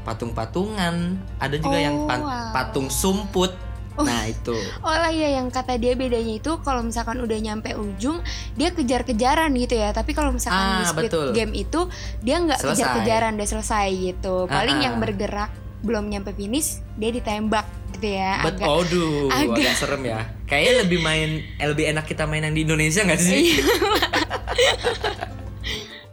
patung-patungan 0.03 0.95
ada 1.37 1.57
juga 1.57 1.79
yang 1.79 2.05
pan- 2.05 2.21
Oh, 2.21 2.27
wow. 2.27 2.51
patung 2.51 2.89
sumput 2.89 3.53
nah 4.01 4.25
itu 4.25 4.55
Oh 4.87 4.93
lah 4.93 5.09
iya 5.09 5.35
yang 5.35 5.49
kata 5.49 5.75
dia 5.75 5.93
bedanya 5.93 6.35
itu 6.35 6.59
kalau 6.61 6.81
misalkan 6.81 7.19
udah 7.19 7.35
nyampe 7.37 7.73
ujung 7.73 8.23
dia 8.55 8.71
kejar-kejaran 8.71 9.51
gitu 9.55 9.75
ya. 9.75 9.91
Tapi 9.91 10.13
kalau 10.13 10.31
misalkan 10.31 10.59
di 10.59 10.75
Ah, 10.81 10.89
Squid 10.89 11.09
betul. 11.09 11.27
Game 11.33 11.53
itu 11.53 11.81
dia 12.21 12.37
nggak 12.39 12.59
kejar-kejaran 12.61 13.35
udah 13.35 13.49
selesai 13.49 13.89
gitu. 13.91 14.47
Paling 14.47 14.77
Ah, 14.77 14.81
ah. 14.81 14.87
yang 14.87 14.95
bergerak 14.99 15.51
belum 15.79 16.07
nyampe 16.09 16.31
finish 16.33 16.83
dia 16.95 17.09
ditembak 17.09 17.63
gitu 17.93 18.09
ya. 18.13 18.43
Bet 18.43 18.57
Agak 18.57 18.67
Aduh, 18.67 19.27
agak. 19.29 19.55
agak- 19.57 19.77
serem 19.77 20.03
ya. 20.05 20.21
Kayaknya 20.45 20.73
lebih 20.81 20.99
main 21.01 21.29
lebih 21.57 21.85
enak 21.89 22.05
kita 22.05 22.25
main 22.25 22.43
yang 22.43 22.53
di 22.53 22.63
Indonesia 22.63 23.01
nggak 23.01 23.21
sih? 23.21 23.43
Iya. 23.49 23.63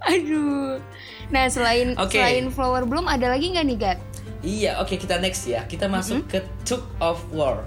aduh. 0.07 0.77
Nah 1.25 1.45
selain 1.47 1.97
Oke. 1.97 2.15
selain 2.15 2.49
flower 2.49 2.85
bloom 2.85 3.05
ada 3.05 3.25
lagi 3.27 3.49
nggak 3.49 3.65
nih 3.65 3.77
Gat? 3.79 3.99
Iya, 4.41 4.77
oke 4.77 4.93
kita 4.95 5.17
next 5.17 5.41
ya. 5.43 5.65
Kita 5.65 5.87
masuk 5.87 6.29
ke 6.29 6.37
Tug 6.61 6.85
of 6.99 7.17
War. 7.31 7.65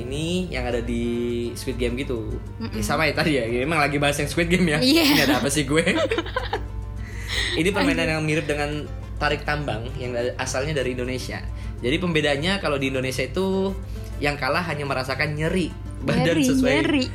Ini 0.00 0.48
yang 0.48 0.64
ada 0.64 0.80
di 0.80 1.04
Squid 1.52 1.76
Game 1.76 1.94
gitu. 2.00 2.32
Ya, 2.72 2.82
sama 2.82 3.04
ya 3.04 3.12
tadi 3.12 3.36
ya. 3.36 3.44
Emang 3.60 3.76
lagi 3.76 4.00
bahas 4.00 4.16
yang 4.16 4.28
Squid 4.30 4.48
Game 4.48 4.66
ya. 4.68 4.78
Iya. 4.90 5.04
Ini 5.04 5.20
ada 5.28 5.44
apa 5.44 5.48
sih 5.52 5.68
gue? 5.68 5.84
ini 7.60 7.68
permainan 7.70 8.18
yang 8.18 8.22
mirip 8.24 8.48
dengan 8.48 8.88
tarik 9.20 9.44
tambang 9.44 9.84
yang 10.00 10.16
asalnya 10.40 10.80
dari 10.80 10.96
Indonesia. 10.96 11.44
Jadi 11.80 11.96
pembedanya 12.00 12.58
kalau 12.60 12.80
di 12.80 12.88
Indonesia 12.88 13.24
itu 13.24 13.76
yang 14.20 14.36
kalah 14.36 14.64
hanya 14.68 14.84
merasakan 14.84 15.36
nyeri 15.36 15.72
badan 16.04 16.24
nyeri 16.24 16.42
sesuai 16.44 16.72
nyeri. 16.84 17.04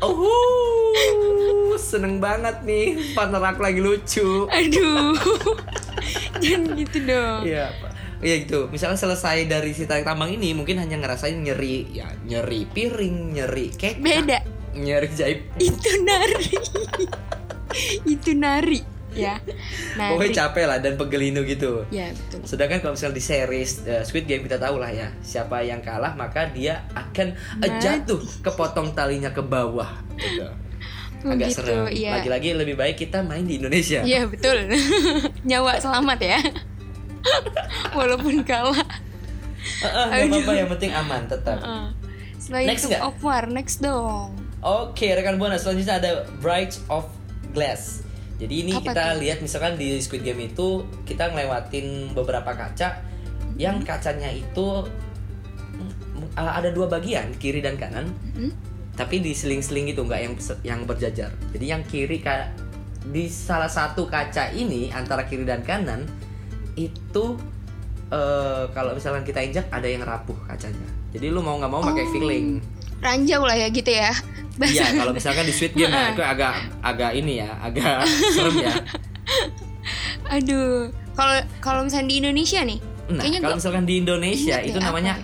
Oh, 0.00 1.76
seneng 1.76 2.16
banget 2.16 2.64
nih 2.64 3.12
partner 3.12 3.42
aku 3.44 3.60
lagi 3.60 3.80
lucu. 3.82 4.48
aduh. 4.48 5.12
Jangan 6.40 6.80
gitu 6.80 6.98
dong. 7.04 7.40
Iya, 7.44 7.76
Pak. 7.82 7.92
Iya 8.24 8.34
gitu. 8.48 8.68
Misalnya 8.72 8.96
selesai 8.96 9.44
dari 9.44 9.76
si 9.76 9.84
tarik 9.84 10.08
tambang 10.08 10.32
ini 10.32 10.56
mungkin 10.56 10.80
hanya 10.80 10.96
ngerasain 10.96 11.36
nyeri, 11.36 11.88
ya 11.92 12.08
nyeri 12.24 12.64
piring, 12.64 13.36
nyeri 13.36 13.66
kecap, 13.76 14.00
Beda. 14.00 14.38
nyeri 14.72 15.08
jahit. 15.12 15.40
Itu 15.60 15.90
nari. 16.04 16.48
itu 18.16 18.30
nari 18.32 18.80
ya. 19.16 19.40
Nari. 19.96 20.12
Pokoknya 20.12 20.32
capek 20.44 20.64
lah 20.68 20.78
dan 20.78 20.94
pegelinu 21.00 21.40
gitu. 21.48 21.84
Ya 21.88 22.12
betul. 22.12 22.40
Sedangkan 22.44 22.84
kalau 22.84 22.92
misalnya 22.94 23.16
di 23.16 23.24
series 23.24 23.70
eh, 23.88 24.02
Squid 24.04 24.28
Game 24.28 24.44
kita 24.44 24.60
tahu 24.60 24.76
lah 24.76 24.92
ya 24.92 25.08
siapa 25.24 25.64
yang 25.64 25.80
kalah 25.80 26.12
maka 26.14 26.52
dia 26.52 26.84
akan 26.92 27.32
Mati. 27.60 27.80
jatuh 27.80 28.20
kepotong 28.44 28.92
talinya 28.92 29.32
ke 29.32 29.40
bawah. 29.40 29.88
Gitu. 30.16 30.46
Oh, 31.24 31.32
Agak 31.32 31.48
gitu, 31.48 31.64
serem. 31.64 31.88
iya. 31.90 32.20
Lagi-lagi 32.20 32.54
lebih 32.54 32.76
baik 32.76 32.96
kita 33.00 33.24
main 33.24 33.42
di 33.42 33.56
Indonesia. 33.58 34.04
Iya 34.04 34.28
betul. 34.28 34.68
Nyawa 35.48 35.80
selamat 35.80 36.18
ya. 36.20 36.38
Walaupun 37.92 38.42
kalah. 38.42 38.82
Heeh, 39.76 40.04
nggak 40.06 40.30
apa-apa 40.30 40.52
yang 40.54 40.68
penting 40.70 40.92
aman 40.92 41.22
tetap. 41.26 41.58
Heeh. 41.58 41.84
Selain 42.36 42.66
Next 42.66 42.86
of 42.92 43.16
War, 43.20 43.44
next 43.46 43.80
dong. 43.80 44.36
Oke, 44.58 45.10
rekan 45.10 45.36
buana 45.36 45.56
selanjutnya 45.56 45.96
ada 45.96 46.10
Bright 46.38 46.78
of 46.86 47.06
Glass. 47.50 48.02
Jadi 48.36 48.54
ini 48.60 48.72
Apa 48.74 48.92
kita 48.92 49.02
tuh? 49.08 49.18
lihat 49.18 49.38
misalkan 49.40 49.74
di 49.74 49.96
Squid 49.96 50.20
Game 50.20 50.44
itu 50.44 50.68
kita 51.02 51.30
ngelewatin 51.30 52.12
beberapa 52.12 52.52
kaca 52.52 53.00
yang 53.56 53.80
Hmm. 53.80 53.88
kacanya 53.88 54.28
itu 54.28 54.84
uh, 56.34 56.52
ada 56.52 56.68
dua 56.68 56.86
bagian 56.86 57.32
kiri 57.34 57.58
dan 57.58 57.74
kanan, 57.74 58.12
Mhm. 58.28 58.50
tapi 58.94 59.18
di 59.18 59.32
seling-seling 59.32 59.88
gitu 59.88 60.04
nggak 60.04 60.20
yang 60.20 60.34
yang 60.62 60.80
berjajar. 60.84 61.32
Jadi 61.50 61.64
yang 61.64 61.82
kiri 61.82 62.20
ka- 62.20 62.52
di 63.02 63.24
salah 63.26 63.68
satu 63.68 64.04
kaca 64.04 64.50
ini 64.50 64.90
antara 64.90 65.24
kiri 65.24 65.42
dan 65.42 65.62
kanan 65.62 66.04
itu 66.76 67.24
eh, 68.06 68.64
kalau 68.70 68.92
misalkan 68.92 69.24
kita 69.24 69.40
injak 69.40 69.66
ada 69.68 69.84
yang 69.84 70.00
rapuh 70.00 70.36
kacanya. 70.46 70.86
Jadi 71.10 71.26
lu 71.26 71.40
mau 71.40 71.56
nggak 71.56 71.68
mau 71.68 71.82
pakai 71.82 72.04
Oh. 72.04 72.12
feeling. 72.12 72.46
Ranjau 72.96 73.42
lah 73.42 73.56
ya 73.56 73.68
gitu 73.68 73.90
ya. 73.90 74.12
Iya, 74.56 74.88
kalau 74.94 75.12
misalkan 75.12 75.44
di 75.44 75.52
Squid 75.52 75.74
Game 75.74 75.90
ya, 75.90 76.08
itu 76.12 76.22
agak 76.22 76.52
agak 76.80 77.12
ini 77.12 77.44
ya, 77.44 77.50
agak 77.60 78.08
serem 78.32 78.56
ya. 78.62 78.72
Aduh. 80.36 80.88
Kalau 81.12 81.34
kalau 81.58 81.80
misalnya 81.84 82.08
di 82.08 82.16
Indonesia 82.20 82.60
nih, 82.62 82.80
Nah, 83.06 83.22
Kayaknya 83.22 83.38
kalau 83.38 83.54
misalkan 83.54 83.84
di 83.86 83.94
Indonesia 84.02 84.56
itu 84.58 84.78
namanya 84.82 85.14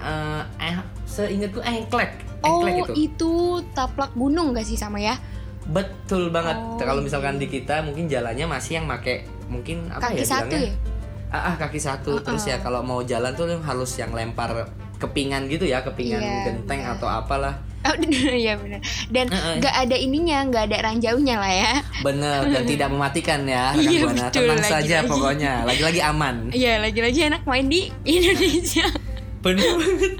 apa 0.00 0.48
eh 0.56 0.72
eh 0.72 0.76
seingatku 1.04 1.60
engklek. 1.60 2.12
Oh 2.40 2.64
Engklek 2.64 2.74
itu. 2.88 2.92
itu 3.04 3.32
taplak 3.76 4.16
gunung 4.16 4.56
gak 4.56 4.64
sih 4.64 4.74
sama 4.74 4.96
ya? 4.96 5.20
Betul 5.68 6.32
banget. 6.32 6.56
Oh, 6.56 6.80
kalau 6.80 7.04
misalkan 7.04 7.36
di 7.36 7.46
kita 7.46 7.84
mungkin 7.84 8.08
jalannya 8.08 8.48
masih 8.48 8.80
yang 8.80 8.88
make 8.88 9.28
mungkin 9.52 9.86
apa 9.88 10.08
Kaki 10.08 10.16
ya 10.16 10.26
satu 10.26 10.48
bilangnya? 10.50 10.72
ya? 10.72 10.90
Ah, 11.28 11.48
ah, 11.48 11.54
kaki 11.56 11.76
satu. 11.78 12.12
Terus 12.18 12.44
ya 12.44 12.56
kalau 12.58 12.80
mau 12.80 13.00
jalan 13.02 13.32
tuh 13.32 13.48
harus 13.58 13.92
yang 13.94 14.12
lempar 14.12 14.52
kepingan 14.96 15.48
gitu 15.48 15.64
ya, 15.64 15.80
kepingan 15.80 16.20
Iya, 16.20 16.44
genteng 16.46 16.80
benar. 16.80 16.96
atau 16.96 17.08
apalah. 17.08 17.54
Oh 17.82 17.96
iya 18.36 18.54
benar. 18.54 18.78
Dan 19.08 19.26
nggak 19.32 19.74
ada 19.74 19.96
ininya, 19.96 20.44
nggak 20.44 20.64
ada 20.68 20.78
ranjaunya 20.84 21.34
lah 21.34 21.48
ya. 21.50 21.72
Bener 22.00 22.46
dan 22.46 22.62
tidak 22.64 22.88
mematikan 22.94 23.40
ya 23.42 23.72
Iya, 23.72 24.06
betul, 24.06 24.44
Tenang 24.44 24.60
saja 24.60 24.76
lagi-lagi. 25.00 25.08
pokoknya. 25.08 25.52
Lagi-lagi 25.64 26.00
aman. 26.02 26.36
Iya 26.50 26.72
lagi-lagi 26.78 27.20
enak 27.26 27.42
main 27.42 27.66
di 27.66 27.88
Indonesia. 28.06 28.86
Bener 29.40 29.72
banget. 29.72 30.12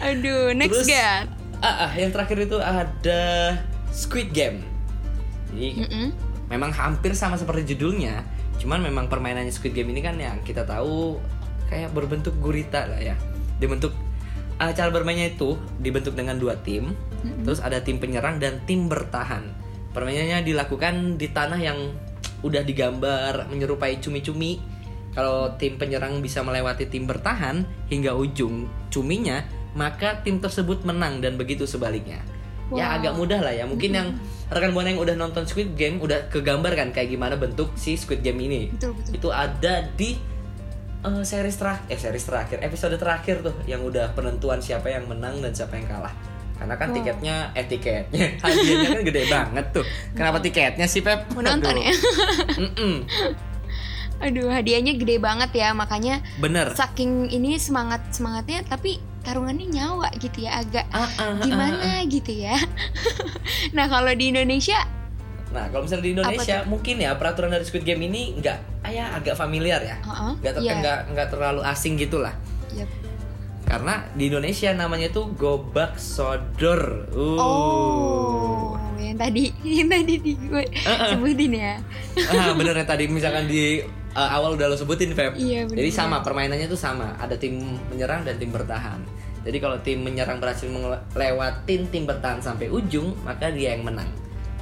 Aduh, 0.00 0.54
next 0.54 0.72
Terus- 0.78 0.88
Gat. 0.88 1.26
Ah, 1.60 1.84
ah, 1.84 1.92
yang 1.92 2.08
terakhir 2.08 2.40
itu 2.40 2.56
ada 2.56 3.20
Squid 3.90 4.32
Game. 4.32 4.64
Jadi 5.50 5.84
Mm-mm. 5.84 6.06
memang 6.46 6.70
hampir 6.70 7.12
sama 7.12 7.36
seperti 7.36 7.74
judulnya, 7.74 8.24
cuman 8.60 8.84
memang 8.84 9.08
permainannya 9.08 9.48
Squid 9.48 9.72
Game 9.72 9.88
ini 9.90 10.04
kan 10.04 10.20
yang 10.20 10.44
kita 10.44 10.68
tahu 10.68 11.16
kayak 11.72 11.96
berbentuk 11.96 12.36
gurita 12.38 12.84
lah 12.84 13.00
ya. 13.00 13.16
Dibentuk 13.56 13.96
ah, 14.60 14.70
cara 14.76 14.92
bermainnya 14.92 15.32
itu 15.32 15.56
dibentuk 15.80 16.12
dengan 16.12 16.36
dua 16.36 16.60
tim, 16.60 16.92
terus 17.42 17.64
ada 17.64 17.80
tim 17.80 17.96
penyerang 17.96 18.36
dan 18.36 18.60
tim 18.68 18.86
bertahan. 18.86 19.48
Permainannya 19.96 20.44
dilakukan 20.44 21.16
di 21.16 21.32
tanah 21.32 21.58
yang 21.58 21.78
udah 22.44 22.62
digambar 22.62 23.48
menyerupai 23.48 23.98
cumi-cumi. 23.98 24.60
Kalau 25.10 25.58
tim 25.58 25.74
penyerang 25.74 26.22
bisa 26.22 26.38
melewati 26.46 26.86
tim 26.86 27.02
bertahan 27.02 27.66
hingga 27.90 28.14
ujung 28.14 28.70
cuminya, 28.94 29.42
maka 29.74 30.22
tim 30.22 30.38
tersebut 30.38 30.86
menang 30.86 31.18
dan 31.18 31.34
begitu 31.34 31.66
sebaliknya. 31.66 32.22
Ya 32.72 32.86
Wow. 32.86 32.96
agak 32.96 33.12
mudah 33.14 33.40
lah 33.40 33.50
ya. 33.50 33.64
Mungkin 33.64 33.90
yang 33.90 34.08
rekan 34.46 34.70
buana 34.70 34.88
yang 34.88 34.98
udah 34.98 35.14
nonton 35.14 35.42
Squid 35.42 35.74
Game 35.74 35.98
udah 35.98 36.26
kegambar 36.26 36.74
kan 36.74 36.90
kayak 36.90 37.10
gimana 37.10 37.34
bentuk 37.34 37.70
si 37.74 37.94
Squid 37.94 38.20
Game 38.20 38.38
ini. 38.38 38.70
Betul 38.70 38.94
betul. 38.94 39.12
Itu 39.14 39.28
ada 39.28 39.86
di 39.90 40.14
eh, 41.00 41.22
series 41.22 41.56
terakhir, 41.56 41.86
eh 41.86 41.96
series 41.96 42.22
terakhir, 42.22 42.58
episode 42.60 42.94
terakhir 42.94 43.40
tuh 43.40 43.54
yang 43.64 43.80
udah 43.80 44.12
penentuan 44.12 44.58
siapa 44.58 44.86
yang 44.86 45.06
menang 45.06 45.38
dan 45.38 45.50
siapa 45.50 45.74
yang 45.74 45.86
kalah. 45.86 46.12
Karena 46.54 46.76
kan 46.76 46.88
Wow. 46.90 46.96
tiketnya, 46.96 47.36
eh 47.54 47.64
tiketnya, 47.64 48.26
hadiahnya 48.44 48.88
kan 48.92 49.02
gede 49.02 49.22
banget 49.26 49.66
tuh. 49.72 49.84
Kenapa 50.12 50.38
tiketnya 50.38 50.84
sih 50.84 51.00
Pep? 51.00 51.24
Mau 51.32 51.40
nonton 51.40 51.72
ya? 51.74 51.88
Mm-mm. 52.60 52.94
Aduh, 54.20 54.52
hadiahnya 54.52 55.00
gede 55.00 55.16
banget 55.16 55.48
ya, 55.56 55.72
makanya 55.72 56.20
Bener. 56.36 56.76
saking 56.76 57.32
ini 57.32 57.56
semangat 57.56 58.04
semangatnya, 58.12 58.60
tapi 58.68 59.00
taruhannya 59.20 59.66
nyawa 59.68 60.08
gitu 60.16 60.44
ya, 60.44 60.60
agak 60.60 60.84
Ah, 60.90 61.00
ah, 61.00 61.08
ah, 61.08 61.24
ah. 61.28 61.32
gimana 61.40 61.88
gitu 62.06 62.32
ya. 62.32 62.56
nah 63.76 63.86
kalau 63.86 64.10
di 64.12 64.30
Indonesia, 64.30 64.78
Nah 65.50 65.66
kalau 65.66 65.82
misalnya 65.82 66.04
di 66.06 66.12
Indonesia 66.14 66.62
mungkin 66.62 67.02
ya 67.02 67.18
peraturan 67.18 67.50
dari 67.50 67.66
Squid 67.66 67.82
Game 67.82 67.98
ini 68.00 68.38
nggak, 68.38 68.86
ah 68.86 68.90
ya 68.90 69.10
agak 69.12 69.34
familiar 69.34 69.82
ya. 69.82 69.98
Heeh, 69.98 70.32
Nggak 70.38 70.52
ter- 70.54 70.62
iya. 70.62 70.74
nggak 70.78 70.98
nggak 71.10 71.28
terlalu 71.28 71.60
asing 71.66 71.98
gitulah. 71.98 72.30
Yap. 72.70 72.86
Karena 73.66 74.06
di 74.14 74.30
Indonesia 74.30 74.70
namanya 74.70 75.10
tuh 75.10 75.34
gobak 75.34 75.98
sodor. 75.98 77.10
Uh. 77.10 77.38
Oh, 77.38 78.78
yang 78.94 79.18
tadi, 79.18 79.50
yang 79.82 79.90
tadi 79.90 80.14
di 80.22 80.38
gue 80.38 80.62
sebutin 81.10 81.50
ya. 81.50 81.74
ah, 82.30 82.54
bener 82.54 82.74
ya 82.78 82.86
tadi 82.86 83.10
misalkan 83.10 83.50
di 83.50 83.82
uh, 84.14 84.30
awal 84.36 84.56
udah 84.58 84.66
lo 84.70 84.76
sebutin 84.76 85.12
Feb. 85.14 85.36
Iya, 85.36 85.66
bener. 85.66 85.84
Jadi 85.84 85.90
sama 85.90 86.22
permainannya 86.22 86.66
tuh 86.66 86.78
sama. 86.78 87.14
Ada 87.18 87.36
tim 87.36 87.58
menyerang 87.90 88.26
dan 88.26 88.38
tim 88.38 88.50
bertahan. 88.50 89.00
Jadi 89.40 89.56
kalau 89.56 89.80
tim 89.80 90.04
menyerang 90.04 90.36
berhasil 90.36 90.68
melewatin 90.68 91.88
tim 91.88 92.04
bertahan 92.04 92.44
sampai 92.44 92.68
ujung, 92.68 93.16
maka 93.24 93.48
dia 93.48 93.72
yang 93.72 93.86
menang. 93.86 94.08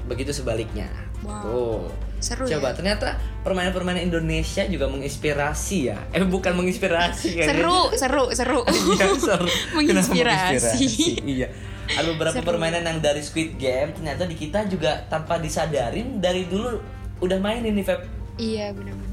Begitu 0.07 0.31
sebaliknya. 0.31 0.87
Wow. 1.26 1.43
Tuh. 1.43 1.83
Seru 2.19 2.50
Coba 2.50 2.75
ya. 2.75 2.75
ternyata 2.75 3.14
permainan-permainan 3.47 4.02
Indonesia 4.11 4.67
juga 4.67 4.90
menginspirasi 4.90 5.78
ya. 5.87 5.99
Eh 6.11 6.26
bukan 6.26 6.50
menginspirasi 6.59 7.43
ya. 7.43 7.47
Seru, 7.47 7.95
seru, 7.95 8.25
seru. 8.35 8.61
Iya, 8.99 9.07
seru. 9.14 9.47
Kenapa 9.71 9.78
Menginspirasi. 9.78 10.87
Iya. 11.23 11.49
Ada 11.88 12.09
beberapa 12.12 12.43
Seru. 12.43 12.49
permainan 12.52 12.83
yang 12.85 12.99
dari 13.00 13.23
Squid 13.25 13.57
Game 13.57 13.97
ternyata 13.97 14.28
di 14.28 14.37
kita 14.37 14.67
juga 14.69 15.09
tanpa 15.09 15.40
disadarin 15.40 16.21
dari 16.21 16.45
dulu 16.45 16.76
udah 17.23 17.38
mainin 17.40 17.73
nih 17.73 17.87
Feb. 17.87 18.00
Iya 18.37 18.76
benar-benar. 18.76 19.08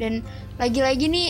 Dan 0.00 0.24
lagi-lagi 0.56 1.12
nih 1.12 1.28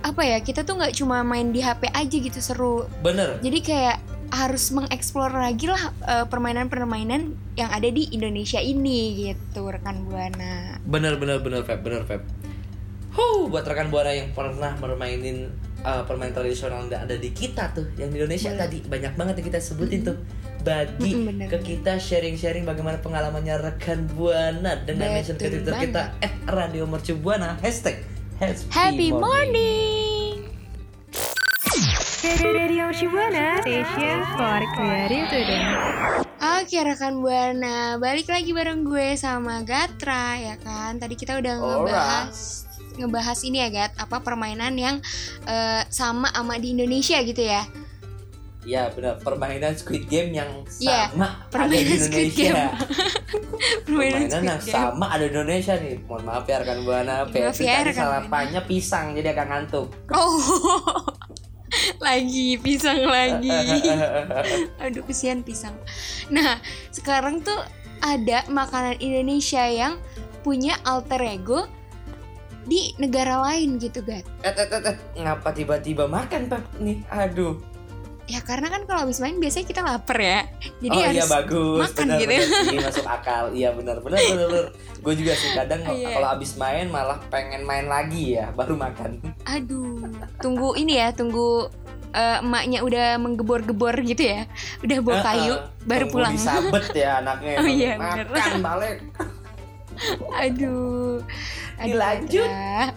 apa 0.00 0.24
ya 0.24 0.40
kita 0.40 0.64
tuh 0.64 0.80
nggak 0.80 0.96
cuma 0.96 1.20
main 1.20 1.52
di 1.52 1.60
HP 1.60 1.92
aja 1.92 2.16
gitu 2.16 2.40
seru. 2.40 2.88
Bener. 3.04 3.36
Jadi 3.44 3.58
kayak 3.60 4.00
harus 4.30 4.70
mengeksplor 4.70 5.34
lagi 5.34 5.66
lah 5.66 5.90
eh, 6.06 6.24
permainan-permainan 6.24 7.34
yang 7.58 7.70
ada 7.70 7.90
di 7.90 8.08
Indonesia 8.14 8.62
ini 8.62 9.28
gitu 9.28 9.68
rekan 9.68 10.06
buana. 10.06 10.78
Bener 10.86 11.20
bener 11.20 11.42
bener 11.44 11.66
Feb, 11.66 11.84
bener 11.84 12.08
Feb. 12.08 12.22
Huh, 13.10 13.50
buat 13.50 13.66
rekan 13.66 13.90
buana 13.90 14.14
yang 14.14 14.30
pernah 14.30 14.78
bermainin 14.78 15.50
uh, 15.82 16.06
permainan 16.06 16.30
tradisional 16.30 16.86
yang 16.86 17.02
ada 17.02 17.18
di 17.18 17.34
kita 17.34 17.74
tuh, 17.74 17.90
yang 17.98 18.14
di 18.14 18.22
Indonesia 18.22 18.54
Boleh. 18.54 18.62
tadi 18.62 18.78
banyak 18.86 19.12
banget 19.18 19.34
yang 19.42 19.46
kita 19.50 19.60
sebutin 19.60 20.00
tuh. 20.06 20.16
Bagi 20.60 21.16
bener, 21.16 21.48
ke 21.48 21.58
kita 21.64 21.96
sharing-sharing 21.96 22.68
bagaimana 22.68 23.00
pengalamannya 23.00 23.56
rekan 23.64 24.04
buana 24.12 24.76
dengan 24.84 25.16
mention 25.16 25.40
ke 25.40 25.48
Betul 25.48 25.72
Twitter 25.72 25.74
kita 25.88 26.02
@radio 26.52 26.84
Mercu 26.84 27.16
Buana 27.16 27.56
hashtag 27.64 28.04
Happy 28.72 29.12
morning. 29.12 30.48
Radio 32.40 32.88
Shibuana, 32.92 33.60
station 33.60 34.20
for 34.36 34.60
creative 34.76 35.28
today. 35.28 35.64
Oke 36.60 36.80
rekan 36.80 37.20
buana, 37.20 38.00
balik 38.00 38.32
lagi 38.32 38.52
bareng 38.56 38.84
gue 38.84 39.16
sama 39.16 39.60
Gatra 39.64 40.40
ya 40.40 40.56
kan. 40.56 40.96
Tadi 40.96 41.20
kita 41.20 41.36
udah 41.36 41.54
ngebahas 41.60 42.36
ngebahas 43.00 43.38
ini 43.44 43.64
ya 43.64 43.68
Gat, 43.72 43.92
apa 43.96 44.20
permainan 44.20 44.76
yang 44.76 45.00
eh, 45.44 45.84
sama 45.88 46.32
sama 46.32 46.56
di 46.56 46.72
Indonesia 46.76 47.20
gitu 47.24 47.44
ya. 47.44 47.64
Ya 48.60 48.92
benar, 48.92 49.16
permainan 49.16 49.72
Squid 49.72 50.04
Game 50.04 50.36
yang 50.36 50.68
Iya, 50.76 51.08
sama 51.08 51.48
ada 51.48 51.64
di 51.64 51.80
permainan 51.80 51.96
Squid 51.96 52.28
Indonesia. 52.28 52.44
Game. 52.44 52.68
Permainan 53.88 54.20
permainan 54.28 54.42
yang 54.44 54.60
Game. 54.60 54.68
sama 54.68 55.06
ada 55.08 55.24
di 55.24 55.32
Indonesia 55.32 55.74
nih. 55.74 55.94
Mohon 56.04 56.22
maaf 56.28 56.44
ya 56.44 56.56
rekan 56.60 56.78
buana, 56.84 57.14
Maaf 57.24 57.32
Febri 57.32 57.64
ya, 57.64 57.76
rekan 57.80 57.88
Buana. 57.88 57.92
salapannya 57.96 58.60
pisang 58.64 59.06
jadi 59.16 59.28
agak 59.32 59.46
ngantuk. 59.48 59.86
Oh, 60.12 60.36
lagi 62.04 62.48
pisang 62.58 63.00
lagi. 63.00 63.48
Aduh 64.84 65.02
kesian 65.04 65.40
pisang. 65.40 65.76
Nah 66.28 66.60
sekarang 66.90 67.40
tuh 67.40 67.56
ada 68.00 68.44
makanan 68.46 69.00
Indonesia 69.00 69.64
yang 69.64 69.96
punya 70.40 70.76
alter 70.84 71.20
ego 71.22 71.64
di 72.64 72.92
negara 72.96 73.40
lain 73.40 73.76
gitu 73.76 74.04
Gat. 74.04 74.24
Eh, 74.40 74.48
eh, 74.48 74.68
eh, 74.68 74.82
eh, 74.84 74.96
ngapa 75.16 75.48
tiba-tiba 75.50 76.04
makan 76.04 76.44
Pep 76.44 76.64
nih? 76.76 77.00
Aduh. 77.08 77.56
Ya 78.30 78.38
karena 78.46 78.70
kan 78.70 78.86
kalau 78.86 79.02
habis 79.02 79.18
main 79.18 79.42
biasanya 79.42 79.66
kita 79.66 79.82
lapar 79.82 80.18
ya. 80.22 80.46
Jadi 80.78 80.94
oh 80.94 81.02
harus 81.02 81.18
iya 81.18 81.26
bagus, 81.26 81.82
makan 81.82 82.06
benar 82.06 82.18
gitu. 82.22 82.30
benar 82.30 82.46
sih 82.70 82.78
masuk 82.78 83.06
akal. 83.10 83.44
Iya 83.50 83.68
benar 83.74 83.96
benar 83.98 84.18
benar. 84.22 84.46
benar. 84.46 84.66
Gue 85.02 85.14
juga 85.18 85.32
sih 85.34 85.50
kadang 85.50 85.82
Iya. 85.82 86.14
kalau 86.14 86.28
abis 86.38 86.54
main 86.54 86.86
malah 86.86 87.18
pengen 87.26 87.66
main 87.66 87.90
lagi 87.90 88.38
ya, 88.38 88.54
baru 88.54 88.78
makan. 88.78 89.18
Aduh, 89.50 90.06
tunggu 90.38 90.78
ini 90.78 91.02
ya, 91.02 91.10
tunggu 91.10 91.66
eh, 92.14 92.38
emaknya 92.38 92.86
udah 92.86 93.18
menggebor-gebor 93.18 93.98
gitu 94.06 94.22
ya. 94.22 94.46
Udah 94.86 94.98
bawa 95.02 95.18
kayu 95.26 95.54
eh, 95.58 95.60
baru 95.90 96.04
tunggu 96.06 96.14
pulang. 96.14 96.34
Disabet 96.38 96.84
ya 96.94 97.10
anaknya. 97.18 97.54
Oh 97.58 97.66
iya, 97.66 97.92
bener. 97.98 98.26
makan 98.30 98.62
balik. 98.62 98.96
Aduh. 100.38 101.18
Aduh. 101.82 101.98
Gatra. 101.98 102.94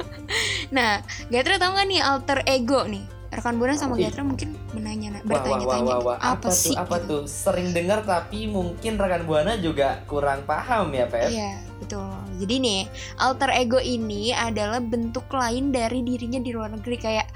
nah, 0.76 1.04
Gatra 1.28 1.60
tahu 1.60 1.70
nggak 1.76 1.86
nih 1.90 2.00
alter 2.00 2.38
ego 2.48 2.80
nih? 2.88 3.19
Rekan 3.30 3.62
Buana 3.62 3.78
sama 3.78 3.94
Ih. 3.94 4.10
Gatra 4.10 4.26
mungkin 4.26 4.58
menanya 4.74 5.22
bertanya-tanya 5.22 6.02
apa, 6.02 6.12
Apa, 6.18 6.48
sih? 6.50 6.74
tuh? 6.74 6.82
Apa 6.82 6.96
gitu. 6.98 7.06
tuh? 7.06 7.22
Sering 7.30 7.70
dengar 7.70 8.02
tapi 8.02 8.50
mungkin 8.50 8.98
rekan 8.98 9.22
buana 9.22 9.54
juga 9.54 10.02
kurang 10.10 10.42
paham 10.50 10.90
ya, 10.90 11.06
Pep. 11.06 11.30
Iya, 11.30 11.62
betul. 11.78 12.10
Jadi 12.42 12.54
nih, 12.58 12.80
alter 13.22 13.54
ego 13.54 13.78
ini 13.78 14.34
adalah 14.34 14.82
bentuk 14.82 15.30
lain 15.30 15.70
dari 15.70 16.02
dirinya 16.02 16.42
di 16.42 16.50
luar 16.50 16.74
negeri 16.74 16.96
kayak 16.98 17.28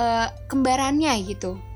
eh, 0.00 0.28
kembarannya 0.48 1.12
gitu. 1.28 1.73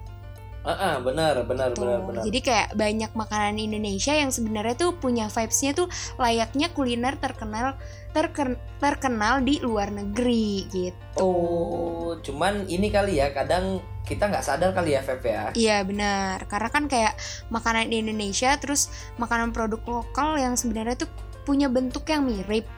Heeh, 0.66 0.94
benar, 1.00 1.34
benar, 1.46 1.70
Tuh. 1.72 1.86
benar, 1.86 1.98
benar. 2.04 2.22
Jadi 2.26 2.38
kayak 2.42 2.68
banyak 2.74 3.12
makanan 3.14 3.56
Indonesia 3.56 4.12
yang 4.12 4.34
sebenarnya 4.34 4.74
tuh 4.74 4.90
punya 4.98 5.30
vibes-nya 5.30 5.72
tuh 5.72 5.86
layaknya 6.18 6.68
kuliner 6.74 7.14
terkenal 7.16 7.78
terken- 8.10 8.60
terkenal 8.82 9.40
di 9.40 9.62
luar 9.62 9.94
negeri 9.94 10.66
gitu. 10.68 11.22
Oh, 11.22 12.18
cuman 12.20 12.66
ini 12.66 12.90
kali 12.90 13.22
ya, 13.22 13.30
kadang 13.30 13.78
kita 14.02 14.26
nggak 14.28 14.44
sadar 14.44 14.74
kali 14.74 14.96
ya, 14.96 15.00
Feb 15.04 15.22
ya. 15.24 15.42
Iya 15.54 15.78
benar, 15.86 16.44
karena 16.50 16.68
kan 16.72 16.84
kayak 16.90 17.14
makanan 17.52 17.92
di 17.92 18.02
Indonesia 18.02 18.56
terus 18.58 18.90
makanan 19.20 19.54
produk 19.54 19.80
lokal 19.86 20.40
yang 20.40 20.58
sebenarnya 20.58 21.06
tuh 21.06 21.10
punya 21.46 21.72
bentuk 21.72 22.04
yang 22.12 22.28
mirip 22.28 22.68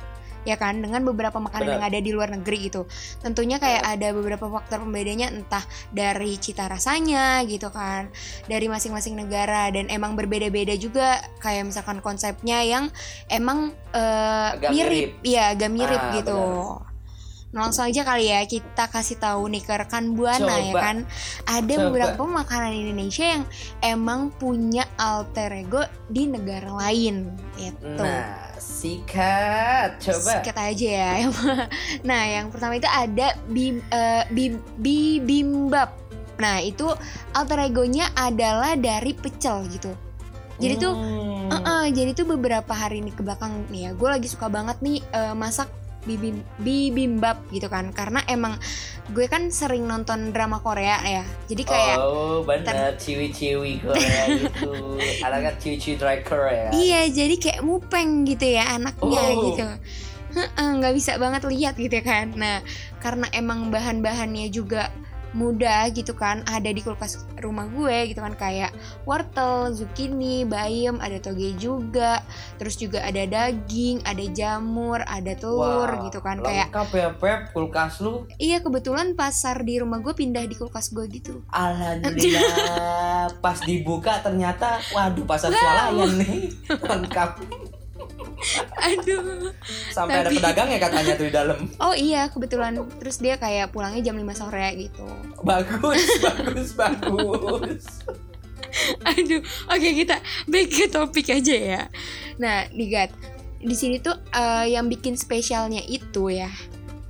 ya 0.45 0.57
kan 0.57 0.81
dengan 0.81 1.05
beberapa 1.05 1.37
makanan 1.39 1.67
Benar. 1.67 1.75
yang 1.77 1.85
ada 1.85 1.99
di 2.01 2.11
luar 2.11 2.29
negeri 2.33 2.73
gitu. 2.73 2.89
Tentunya 3.21 3.61
kayak 3.61 3.83
ada 3.85 4.09
beberapa 4.13 4.47
faktor 4.49 4.83
pembedanya 4.83 5.31
entah 5.31 5.63
dari 5.93 6.37
cita 6.41 6.67
rasanya 6.67 7.45
gitu 7.47 7.69
kan, 7.71 8.09
dari 8.49 8.67
masing-masing 8.67 9.17
negara 9.17 9.69
dan 9.71 9.87
emang 9.93 10.17
berbeda-beda 10.17 10.75
juga 10.77 11.21
kayak 11.41 11.71
misalkan 11.71 12.01
konsepnya 12.01 12.65
yang 12.65 12.89
emang 13.31 13.73
eh, 13.93 14.49
Agak 14.57 14.71
mirip, 14.75 15.11
iya 15.23 15.53
agak 15.55 15.71
mirip 15.71 16.01
Ah, 16.01 16.13
gitu. 16.17 16.41
Nah, 17.51 17.67
langsung 17.67 17.83
aja 17.83 18.07
kali 18.07 18.31
ya 18.31 18.47
kita 18.47 18.87
kasih 18.87 19.19
tahu 19.19 19.51
nih 19.51 19.67
ke 19.67 19.75
rekan 19.75 20.15
buana 20.15 20.55
ya 20.63 20.71
Coba. 20.71 20.81
kan 20.81 20.97
ada 21.51 21.75
Coba. 21.75 21.83
beberapa 21.91 22.23
makanan 22.23 22.73
Indonesia 22.79 23.27
yang 23.27 23.45
emang 23.83 24.31
punya 24.31 24.87
alter 24.95 25.51
ego 25.59 25.83
di 26.07 26.31
negara 26.31 26.71
lain 26.71 27.27
gitu. 27.59 27.99
Nah, 27.99 28.55
sikat, 28.55 29.99
coba. 29.99 30.31
Sikat 30.47 30.57
aja 30.63 30.89
ya. 30.95 31.11
nah, 32.09 32.23
yang 32.23 32.55
pertama 32.55 32.79
itu 32.79 32.87
ada 32.87 33.35
bim, 33.51 33.83
eh, 33.91 34.23
bim- 34.31 34.63
bibimbap. 34.79 35.91
Nah, 36.39 36.63
itu 36.63 36.87
alter 37.35 37.67
egonya 37.67 38.15
adalah 38.15 38.79
dari 38.79 39.11
pecel 39.11 39.67
gitu. 39.69 39.91
Jadi 40.63 40.75
tuh 40.79 40.95
Hmm. 40.95 41.29
Uh-uh, 41.51 41.85
jadi 41.91 42.15
tuh 42.15 42.31
beberapa 42.31 42.71
hari 42.71 43.03
ini 43.03 43.11
ke 43.11 43.27
belakang 43.27 43.67
nih 43.75 43.81
ya, 43.83 43.99
gue 43.99 44.07
lagi 44.07 44.31
suka 44.31 44.47
banget 44.47 44.79
nih 44.79 45.03
eh, 45.03 45.35
masak 45.35 45.67
bibim 46.03 46.41
bibimbap 46.59 47.45
gitu 47.53 47.69
kan, 47.69 47.93
karena 47.93 48.25
emang 48.25 48.57
gue 49.11 49.27
kan 49.27 49.51
sering 49.51 49.85
nonton 49.85 50.31
drama 50.31 50.63
Korea 50.63 50.97
ya, 51.03 51.25
jadi 51.45 51.63
kayak 51.67 51.97
Oh, 51.99 52.41
benar, 52.47 52.95
ciwi-ciwi 52.97 53.83
Korea 53.83 54.23
gitu. 54.41 54.97
Anaknya 55.21 55.53
ciwi-ciwi 55.59 55.95
dry 55.99 56.19
Korea. 56.23 56.71
iya 56.73 57.05
jadi 57.07 57.35
kayak 57.37 57.61
mupeng 57.61 58.25
gitu 58.25 58.47
ya 58.49 58.79
anaknya 58.79 59.21
Oh. 59.21 59.43
gitu, 59.51 59.67
nggak 60.57 60.95
bisa 60.95 61.19
banget 61.19 61.43
lihat 61.51 61.75
gitu 61.75 61.99
kan. 62.01 62.31
Nah 62.39 62.63
karena 63.03 63.27
emang 63.35 63.69
bahan-bahannya 63.69 64.47
juga 64.49 64.95
mudah 65.33 65.91
gitu 65.95 66.11
kan 66.17 66.43
ada 66.51 66.71
di 66.71 66.83
kulkas 66.83 67.23
rumah 67.39 67.71
gue 67.71 68.11
gitu 68.11 68.21
kan 68.21 68.35
kayak 68.35 68.75
wortel, 69.07 69.71
zucchini, 69.71 70.43
bayam, 70.43 70.99
ada 70.99 71.23
toge 71.23 71.55
juga, 71.57 72.23
terus 72.59 72.77
juga 72.77 73.01
ada 73.07 73.23
daging, 73.25 74.03
ada 74.03 74.25
jamur, 74.35 75.01
ada 75.07 75.33
telur 75.39 75.89
Wah, 75.89 76.03
gitu 76.11 76.19
kan 76.21 76.43
kayak 76.43 76.69
Lengkap 76.71 76.91
ya, 76.93 77.09
Pep, 77.15 77.41
kulkas 77.55 78.03
lu. 78.03 78.27
iya 78.37 78.59
kebetulan 78.61 79.15
pasar 79.15 79.63
di 79.63 79.79
rumah 79.79 80.03
gue 80.03 80.13
pindah 80.13 80.45
di 80.45 80.55
kulkas 80.59 80.91
gue 80.91 81.07
gitu. 81.09 81.47
Alhamdulillah, 81.55 83.31
pas 83.45 83.59
dibuka 83.63 84.19
ternyata, 84.21 84.83
waduh 84.93 85.25
pasar 85.25 85.55
swalayan 85.55 86.11
nih, 86.19 86.51
lengkap. 86.91 87.31
Aduh. 88.89 89.53
Sampai 89.93 90.25
ada 90.25 90.29
Tapi- 90.29 90.39
pedagang 90.41 90.69
ya 90.73 90.79
katanya 90.81 91.13
tuh 91.15 91.27
di 91.29 91.35
dalam. 91.35 91.59
Oh 91.79 91.93
iya 91.93 92.29
kebetulan 92.29 92.77
terus 92.97 93.21
dia 93.21 93.37
kayak 93.37 93.71
pulangnya 93.71 94.01
jam 94.01 94.17
5 94.17 94.25
sore 94.33 94.69
gitu. 94.77 95.05
Bagus, 95.45 96.03
bagus, 96.27 96.69
bagus. 96.73 97.85
Aduh, 99.03 99.43
oke 99.67 99.89
kita 99.95 100.17
back 100.47 100.69
ke 100.71 100.87
topik 100.89 101.27
aja 101.31 101.57
ya. 101.57 101.83
Nah, 102.39 102.71
Digat, 102.71 103.11
di 103.59 103.75
sini 103.75 103.99
tuh 103.99 104.15
eh, 104.31 104.73
yang 104.73 104.87
bikin 104.87 105.19
spesialnya 105.19 105.83
itu 105.83 106.31
ya 106.31 106.49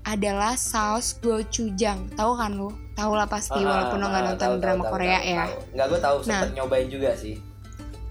adalah 0.03 0.57
saus 0.57 1.21
gochujang. 1.21 2.11
Tahu 2.17 2.33
kan 2.35 2.57
lu? 2.57 2.73
tahu 3.01 3.17
lah 3.17 3.25
pasti 3.25 3.57
Ah, 3.57 3.65
walaupun 3.65 3.97
lo 3.97 4.07
nggak 4.13 4.21
ah, 4.21 4.29
nonton 4.29 4.45
tahu, 4.45 4.55
drama 4.61 4.83
tahu, 4.85 4.93
Korea 4.93 5.17
tahu, 5.17 5.33
ya 5.33 5.41
tahu. 5.41 5.57
Nggak 5.73 5.87
gue 5.89 6.01
tahu 6.05 6.17
Nah. 6.17 6.25
sempet 6.29 6.51
nyobain 6.53 6.89
juga 6.93 7.11
sih. 7.17 7.35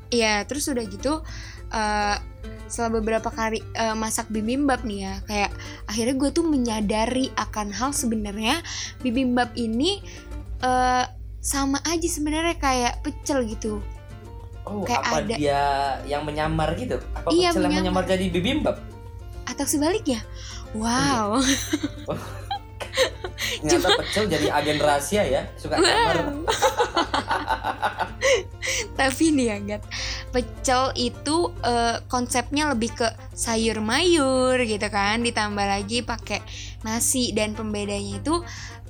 Iya, 0.10 0.34
terus 0.50 0.66
udah 0.66 0.86
gitu 0.90 1.14
eh 1.70 2.18
setelah 2.66 3.02
beberapa 3.02 3.30
kali 3.30 3.66
eh, 3.74 3.94
masak 3.94 4.30
bibimbap 4.30 4.82
nih 4.84 5.00
ya, 5.02 5.14
kayak 5.26 5.52
akhirnya 5.86 6.16
gue 6.16 6.30
tuh 6.32 6.46
menyadari 6.46 7.34
akan 7.36 7.70
hal 7.70 7.92
sebenarnya 7.92 8.62
bibimbap 9.00 9.54
ini 9.54 10.02
eh 10.60 11.06
sama 11.40 11.80
aja 11.84 12.04
sebenarnya 12.06 12.56
kayak 12.56 13.00
pecel 13.00 13.48
gitu. 13.48 13.80
Oh, 14.68 14.86
Kayak 14.86 15.02
apa 15.02 15.16
ada- 15.24 15.34
dia 15.34 15.62
yang 16.06 16.22
menyamar 16.22 16.76
gitu? 16.76 17.00
Apa 17.16 17.32
Iya, 17.32 17.50
pecel 17.50 17.64
yang 17.66 17.74
menyamar. 17.82 18.04
menyamar 18.04 18.06
jadi 18.06 18.26
bibimbap? 18.30 18.78
Atau 19.48 19.66
sebaliknya. 19.66 20.22
Wow. 20.76 21.42
Ternyata 23.60 23.90
pecel 23.98 24.24
jadi 24.28 24.48
agen 24.52 24.78
rahasia 24.78 25.24
ya, 25.26 25.42
suka 25.56 25.74
nyamar. 25.76 26.16
Tapi 29.00 29.26
nih 29.32 29.46
ya, 29.48 29.58
Gat. 29.64 29.84
Pecel 30.30 30.94
itu 31.00 31.50
eh, 31.64 31.98
konsepnya 32.12 32.72
lebih 32.74 32.94
ke 32.94 33.08
sayur 33.34 33.80
mayur 33.82 34.60
gitu 34.60 34.88
kan, 34.92 35.24
ditambah 35.24 35.66
lagi 35.66 36.04
pakai 36.04 36.44
nasi 36.84 37.32
dan 37.36 37.56
pembedanya 37.56 38.20
itu 38.20 38.44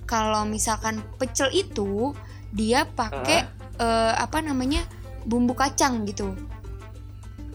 kalau 0.10 0.45
misalkan 0.45 1.02
pecel 1.21 1.54
itu 1.54 2.13
dia 2.54 2.86
pakai 2.86 3.45
eh, 3.80 4.13
apa 4.17 4.41
namanya? 4.41 4.82
bumbu 5.19 5.54
kacang 5.54 6.08
gitu. 6.08 6.34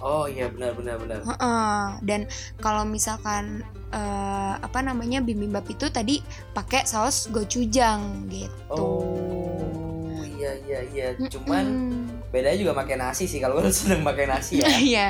Oh 0.04 0.28
iya 0.28 0.52
benar 0.52 0.76
benar 0.76 1.00
benar. 1.00 1.18
Heeh. 1.24 1.84
Dan 2.04 2.20
kalau 2.60 2.84
misalkan 2.84 3.64
eh, 3.88 4.54
apa 4.60 4.78
namanya 4.84 5.24
bibimbap 5.24 5.64
itu 5.66 5.88
tadi 5.88 6.20
pakai 6.52 6.84
saus 6.84 7.32
gochujang 7.32 8.28
gitu. 8.28 8.52
Oh 8.68 9.53
iya 10.44 10.52
iya 10.60 10.80
iya. 11.16 11.28
Cuman 11.32 11.64
Mm-mm. 11.64 12.28
bedanya 12.28 12.58
juga 12.60 12.72
pakai 12.76 12.96
nasi 13.00 13.24
sih 13.24 13.40
kalau 13.40 13.56
gue 13.62 13.72
seneng 13.74 14.04
pakai 14.04 14.28
nasi 14.28 14.60
ya. 14.60 14.68
Iya, 14.92 15.06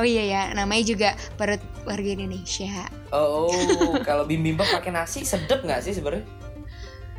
oh 0.00 0.06
iya 0.06 0.24
ya, 0.24 0.42
namanya 0.56 0.84
juga 0.88 1.08
perut 1.36 1.60
warga 1.84 2.10
Indonesia. 2.16 2.88
Oh, 3.12 3.52
kalau 4.06 4.24
bibimbap 4.24 4.68
pakai 4.72 4.92
nasi 4.94 5.24
sedep 5.28 5.60
nggak 5.64 5.84
sih 5.84 5.92
sebenarnya? 5.92 6.24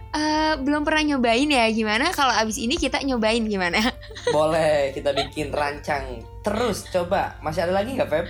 Eh 0.09 0.53
belum 0.57 0.81
pernah 0.81 1.13
nyobain 1.13 1.45
ya, 1.45 1.69
gimana 1.69 2.09
kalau 2.09 2.33
abis 2.33 2.57
ini 2.57 2.81
kita 2.81 2.97
nyobain 3.05 3.45
gimana? 3.45 3.77
Boleh 4.33 4.89
kita 4.89 5.13
bikin 5.13 5.53
rancang 5.53 6.25
terus 6.41 6.89
coba. 6.89 7.37
Masih 7.45 7.69
ada 7.69 7.77
lagi 7.77 7.93
nggak 7.93 8.09
Feb? 8.09 8.25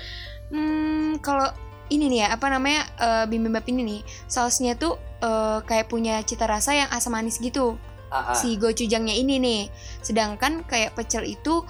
Hmm, 0.51 1.23
kalau 1.23 1.47
ini 1.87 2.11
nih 2.11 2.27
ya, 2.27 2.27
apa 2.35 2.51
namanya 2.51 2.83
eh, 2.99 3.25
bibimbap 3.31 3.63
ini 3.71 3.81
nih, 3.87 4.01
sausnya 4.27 4.75
tuh 4.75 4.99
eh, 5.23 5.63
kayak 5.63 5.87
punya 5.87 6.19
cita 6.27 6.51
rasa 6.51 6.75
yang 6.75 6.89
asam 6.91 7.15
manis 7.15 7.39
gitu. 7.39 7.79
Ah, 8.09 8.33
ah. 8.33 8.35
Si 8.35 8.53
gochujangnya 8.55 9.13
ini 9.13 9.37
nih, 9.37 9.61
sedangkan 9.99 10.61
kayak 10.63 10.93
pecel 10.93 11.23
itu 11.23 11.61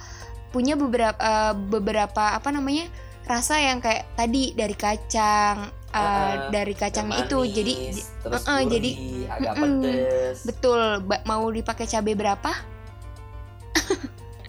punya 0.48 0.74
beberapa 0.74 1.14
eh, 1.14 1.54
beberapa 1.54 2.32
apa 2.32 2.48
namanya 2.48 2.88
rasa 3.22 3.56
yang 3.56 3.78
kayak 3.78 4.08
tadi 4.14 4.50
dari 4.50 4.74
kacang, 4.74 5.68
Ah, 5.90 5.98
ah. 5.98 6.32
dari 6.48 6.72
kacangnya 6.72 7.22
itu, 7.22 7.38
Manis, 7.38 7.52
jadi 7.52 7.72
terus 8.20 8.42
uh-uh, 8.42 8.58
gurih, 8.58 8.70
jadi- 8.70 8.96
agak 9.28 9.52
Mm-mm. 9.54 9.82
pedes. 9.82 10.38
betul 10.42 10.80
ba- 11.02 11.22
mau 11.24 11.44
dipakai 11.46 11.84
cabai 11.84 12.14
berapa? 12.14 12.50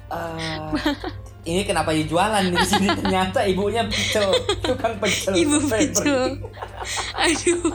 Ah, 0.07 0.75
ini 1.43 1.63
kenapa 1.63 1.89
ya 1.89 2.03
jualan 2.03 2.43
di 2.45 2.59
sini 2.61 2.87
ternyata 2.91 3.47
ibunya 3.47 3.87
pecel, 3.87 4.27
tukang 4.59 4.99
pecel. 4.99 5.31
Ibu 5.33 5.57
pecel. 5.65 6.35
Aduh. 7.23 7.71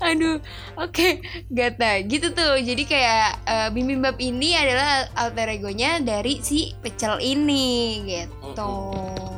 Aduh, 0.00 0.40
oke, 0.76 1.08
gata 1.46 2.00
gitu 2.02 2.30
tuh. 2.30 2.56
Jadi 2.58 2.82
kayak 2.82 3.26
eh, 3.44 3.68
bibimbap 3.68 4.16
ini 4.16 4.54
adalah 4.54 4.88
alter 5.14 5.48
egonya 5.50 5.98
dari 5.98 6.40
si 6.40 6.72
pecel 6.74 7.18
ini 7.18 7.68
gitu. 8.02 8.72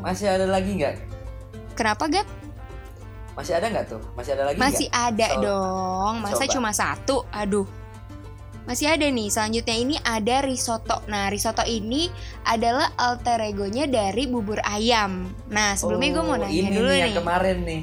Masih 0.00 0.30
ada 0.30 0.46
lagi 0.46 0.70
nggak? 0.72 0.96
Kenapa 1.74 2.06
gat? 2.06 2.28
Masih 3.32 3.54
ada 3.54 3.66
nggak 3.66 3.86
tuh? 3.88 4.02
Masih 4.12 4.30
ada 4.32 4.44
lagi 4.44 4.56
Masih 4.56 4.86
nggak? 4.86 5.06
ada 5.08 5.28
So- 5.28 5.42
dong. 5.42 6.14
Masa 6.20 6.42
coba. 6.42 6.52
cuma 6.52 6.70
satu? 6.70 7.16
Aduh. 7.28 7.66
Masih 8.62 8.86
ada 8.86 9.02
nih. 9.02 9.26
Selanjutnya 9.26 9.74
ini 9.74 9.96
ada 9.98 10.36
risotto. 10.40 11.02
Nah, 11.06 11.26
risotto 11.26 11.64
ini 11.64 12.06
adalah 12.44 12.94
alter 12.94 13.42
egonya 13.42 13.90
dari 13.90 14.30
bubur 14.30 14.62
ayam. 14.62 15.26
Nah, 15.48 15.74
sebelumnya 15.74 16.10
gue 16.12 16.22
mau 16.22 16.36
Oh, 16.36 16.38
nanya 16.38 16.54
ini 16.60 16.70
dulu 16.70 16.86
nih 16.86 16.94
nih. 16.94 17.02
yang 17.02 17.14
kemarin 17.16 17.58
nih 17.62 17.82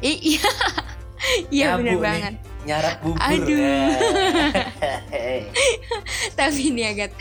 I- 0.00 0.22
Iya. 0.30 0.50
Iya 1.54 1.78
nih. 1.78 1.98
banget. 1.98 2.34
nyarap 2.60 3.00
bubur. 3.00 3.24
Aduh. 3.24 3.88
Tapi 6.38 6.62
nih 6.76 6.86
agak 6.92 7.12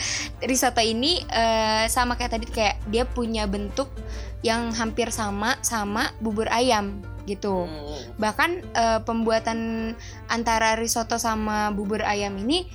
risotto 0.44 0.84
ini 0.84 1.24
eh, 1.32 1.88
sama 1.88 2.20
kayak 2.20 2.32
tadi 2.36 2.48
kayak 2.52 2.76
dia 2.92 3.08
punya 3.08 3.48
bentuk 3.48 3.88
yang 4.44 4.72
hampir 4.76 5.12
sama 5.16 5.56
sama 5.64 6.12
bubur 6.20 6.52
ayam 6.52 7.00
gitu. 7.24 7.72
Hmm. 7.72 8.20
Bahkan 8.20 8.50
eh, 8.76 9.00
pembuatan 9.08 9.92
antara 10.28 10.76
risotto 10.76 11.16
sama 11.16 11.72
bubur 11.72 12.04
ayam 12.04 12.36
ini 12.36 12.68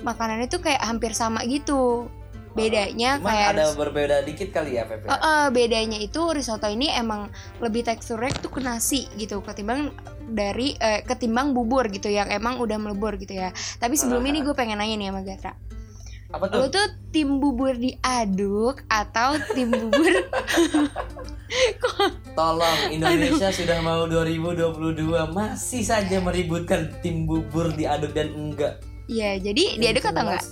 makanannya 0.00 0.48
tuh 0.48 0.64
kayak 0.64 0.82
hampir 0.82 1.12
sama 1.12 1.44
gitu. 1.44 2.08
Bedanya 2.50 3.22
Cuman 3.22 3.30
kayak 3.30 3.48
ada 3.54 3.66
berbeda 3.78 4.16
dikit 4.26 4.50
kali 4.50 4.74
ya 4.74 4.82
Pepe. 4.82 5.06
Eh, 5.06 5.14
eh, 5.14 5.46
bedanya 5.54 5.98
itu 6.02 6.18
risotto 6.34 6.66
ini 6.66 6.90
emang 6.90 7.30
lebih 7.62 7.86
teksturnya 7.86 8.34
tuh 8.42 8.50
ke 8.50 8.58
nasi 8.58 9.06
gitu 9.14 9.38
ketimbang 9.38 9.94
dari 10.30 10.78
eh, 10.78 11.02
ketimbang 11.02 11.52
bubur 11.52 11.90
gitu 11.90 12.08
yang 12.08 12.30
emang 12.30 12.62
udah 12.62 12.78
melebur 12.78 13.18
gitu 13.18 13.34
ya. 13.34 13.50
Tapi 13.82 13.98
sebelum 13.98 14.22
ini 14.24 14.40
gue 14.46 14.54
pengen 14.54 14.78
nanya 14.78 14.96
nih 14.96 15.08
sama 15.10 15.22
Gatra. 15.26 15.52
Apa 16.30 16.46
Lo 16.54 16.70
tuh? 16.70 16.78
tuh 16.78 16.86
tim 17.10 17.42
bubur 17.42 17.74
diaduk 17.74 18.86
atau 18.86 19.34
tim 19.50 19.66
bubur 19.66 20.14
Tolong 22.38 22.80
Indonesia 22.94 23.50
sudah 23.50 23.82
mau 23.82 24.06
2022 24.06 25.34
masih 25.34 25.82
saja 25.82 26.22
meributkan 26.22 26.86
tim 27.02 27.26
bubur 27.26 27.74
diaduk 27.74 28.14
dan 28.14 28.30
enggak. 28.30 28.78
Ya 29.10 29.34
jadi 29.42 29.74
diaduk 29.74 30.06
atau 30.06 30.22
enggak? 30.22 30.42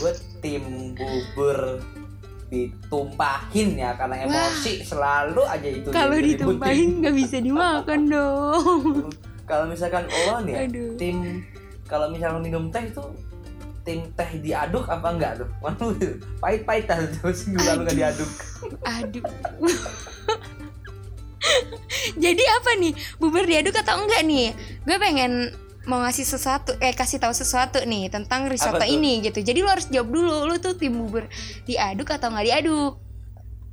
Gue 0.00 0.12
tim 0.40 0.96
bubur 0.96 1.84
ditumpahin 2.46 3.74
ya 3.74 3.90
karena 3.98 4.22
Wah. 4.22 4.26
emosi 4.30 4.72
selalu 4.80 5.42
aja 5.42 5.68
itu 5.68 5.88
Kalau 5.90 6.14
ditumpahin 6.14 7.02
nggak 7.02 7.14
bisa 7.14 7.36
dimakan 7.38 8.00
dong. 8.14 9.10
kalau 9.46 9.66
misalkan 9.66 10.06
lo 10.06 10.42
nih 10.42 10.54
ya, 10.54 10.60
Aduh. 10.66 10.90
tim 10.94 11.42
kalau 11.86 12.10
misalnya 12.10 12.42
minum 12.42 12.70
teh 12.70 12.82
itu 12.82 13.02
tim 13.82 14.02
teh 14.14 14.30
diaduk 14.42 14.86
apa 14.86 15.06
enggak 15.10 15.32
tuh? 15.38 15.48
Waduh, 15.62 15.94
pahit-pahitan 16.38 17.06
terus 17.14 17.46
gula 17.50 17.72
lu 17.74 17.82
nggak 17.82 17.98
diaduk. 17.98 18.30
Aduh. 18.82 19.24
jadi 22.18 22.42
apa 22.58 22.70
nih? 22.78 22.92
Bubur 23.18 23.46
diaduk 23.46 23.74
atau 23.74 24.02
enggak 24.02 24.26
nih? 24.26 24.50
Gue 24.82 24.98
pengen 24.98 25.54
mau 25.86 26.02
ngasih 26.02 26.26
sesuatu 26.26 26.74
eh 26.82 26.92
kasih 26.92 27.22
tahu 27.22 27.30
sesuatu 27.30 27.78
nih 27.86 28.10
tentang 28.10 28.50
risotto 28.50 28.82
ini 28.82 29.22
gitu. 29.22 29.40
Jadi 29.42 29.62
lo 29.62 29.70
harus 29.70 29.86
jawab 29.86 30.10
dulu, 30.10 30.34
lo 30.50 30.54
tuh 30.58 30.74
tim 30.74 30.94
bubur 30.98 31.30
diaduk 31.64 32.10
atau 32.10 32.30
nggak 32.34 32.46
diaduk? 32.46 32.94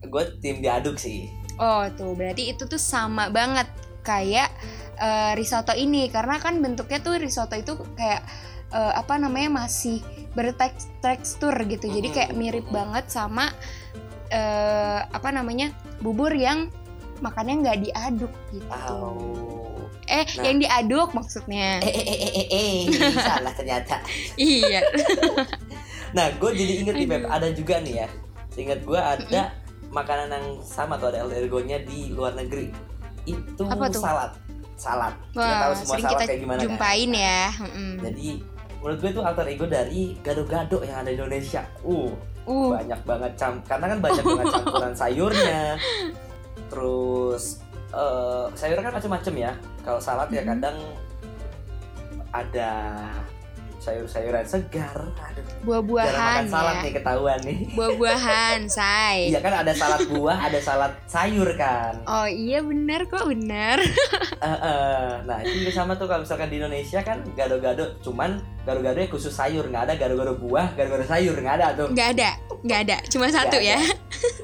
Gue 0.08 0.24
tim 0.40 0.62
diaduk 0.62 1.02
sih. 1.02 1.28
Oh 1.58 1.86
tuh 1.94 2.14
berarti 2.14 2.54
itu 2.54 2.66
tuh 2.66 2.82
sama 2.82 3.30
banget 3.34 3.66
kayak 4.06 4.50
eh, 5.00 5.34
risotto 5.34 5.74
ini 5.74 6.10
karena 6.14 6.38
kan 6.38 6.60
bentuknya 6.62 7.00
tuh 7.02 7.18
risotto 7.18 7.58
itu 7.58 7.74
kayak 7.98 8.22
eh, 8.74 8.94
apa 8.94 9.18
namanya 9.18 9.66
masih 9.66 10.04
bertekstur 10.34 11.54
gitu 11.70 11.86
jadi 11.88 12.10
kayak 12.10 12.32
mirip 12.34 12.66
banget 12.74 13.06
sama 13.08 13.54
eh, 14.34 15.00
apa 15.06 15.30
namanya 15.30 15.72
bubur 16.02 16.34
yang 16.34 16.68
makannya 17.24 17.64
nggak 17.64 17.80
diaduk 17.88 18.34
gitu 18.52 18.68
Au. 18.68 19.63
Eh 20.06 20.26
Nah. 20.36 20.44
yang 20.44 20.58
diaduk 20.60 21.10
maksudnya 21.12 21.80
Eh 21.80 21.90
eh 21.90 22.06
eh 22.06 22.18
eh 22.20 22.32
eh, 22.34 22.48
eh. 22.52 22.78
salah 23.30 23.54
ternyata. 23.54 23.96
iya 24.36 24.82
Nah, 26.14 26.30
gue 26.38 26.50
jadi 26.54 26.74
inget 26.86 26.94
nih 26.94 27.08
Beb, 27.10 27.26
Aduh. 27.26 27.34
ada 27.34 27.48
juga 27.50 27.82
nih 27.82 28.06
ya. 28.06 28.08
Seingat 28.54 28.86
gue 28.86 28.94
ada 28.94 29.50
makanan 29.90 30.30
yang 30.30 30.48
sama 30.62 30.94
tuh 30.96 31.10
ada 31.10 31.26
ergonya 31.26 31.82
di 31.82 32.14
luar 32.14 32.38
negeri. 32.38 32.70
Itu 33.26 33.66
Apa 33.66 33.90
tuh? 33.90 33.98
salad. 33.98 34.32
Salad. 34.78 35.14
kita 35.34 35.42
wah 35.42 35.60
tahu 35.64 35.74
semua 35.74 35.96
salad 35.98 36.12
kita 36.14 36.24
kayak 36.28 36.42
gimana 36.42 36.60
kan? 36.60 36.66
jumpain 36.66 37.10
ya 37.14 37.42
Mm-mm. 37.62 37.92
Jadi 38.02 38.28
menurut 38.78 38.98
gue 39.00 39.10
itu 39.10 39.22
alter 39.22 39.46
ego 39.48 39.66
dari 39.66 40.02
gado-gado 40.20 40.78
yang 40.86 40.98
ada 41.02 41.10
di 41.10 41.18
Indonesia. 41.18 41.62
Uh, 41.82 42.10
uh 42.46 42.70
banyak 42.78 43.00
banget 43.08 43.32
cam 43.34 43.54
karena 43.66 43.86
kan 43.90 44.00
banyak 44.02 44.24
banget 44.24 44.46
campuran 44.54 44.94
sayurnya. 45.02 45.64
Terus 46.70 47.44
eh 47.90 48.46
sayur 48.54 48.78
kan 48.78 48.94
macam-macam 48.94 49.34
ya. 49.40 49.52
Kalau 49.84 50.00
salad 50.00 50.32
ya 50.32 50.42
Mhm. 50.42 50.50
kadang 50.56 50.78
ada 52.34 52.70
sayur-sayuran 53.84 54.48
segar. 54.48 54.96
Aduh, 55.20 55.44
buah-buahan 55.62 56.16
makan 56.16 56.46
salad 56.48 56.76
ya 56.76 56.82
nih 56.82 56.92
ketahuan 56.96 57.40
nih. 57.44 57.58
buah-buahan 57.78 58.60
say 58.66 59.28
Iya 59.28 59.40
kan 59.40 59.54
ada 59.60 59.74
salad 59.76 60.08
buah, 60.08 60.38
ada 60.40 60.60
salad 60.60 60.92
sayur 61.06 61.52
kan. 61.54 62.00
oh 62.06 62.24
iya 62.24 62.64
benar 62.64 63.04
kok 63.06 63.28
benar 63.28 63.84
Eh, 64.44 64.48
eh. 64.60 65.08
Nah 65.24 65.40
itu 65.40 65.64
juga 65.64 65.72
sama 65.74 65.96
tuh 65.96 66.04
kalau 66.04 66.24
misalkan 66.24 66.52
di 66.52 66.60
Indonesia 66.60 67.00
kan 67.00 67.24
gado-gado, 67.32 67.96
cuman 68.00 68.44
gado-gado 68.64 69.00
khusus 69.08 69.32
sayur, 69.32 69.64
nggak 69.66 69.88
ada 69.88 69.94
gado-gado 69.96 70.36
buah, 70.36 70.76
gado-gado 70.76 71.04
sayur 71.04 71.32
nggak 71.34 71.56
ada 71.60 71.68
tuh. 71.74 71.88
nggak 71.88 72.10
ada 72.20 72.30
nggak 72.60 72.80
ada 72.84 72.98
cuma 73.08 73.28
satu 73.28 73.56
Nggak 73.56 73.64
ya 73.64 73.78
ada. 73.80 73.96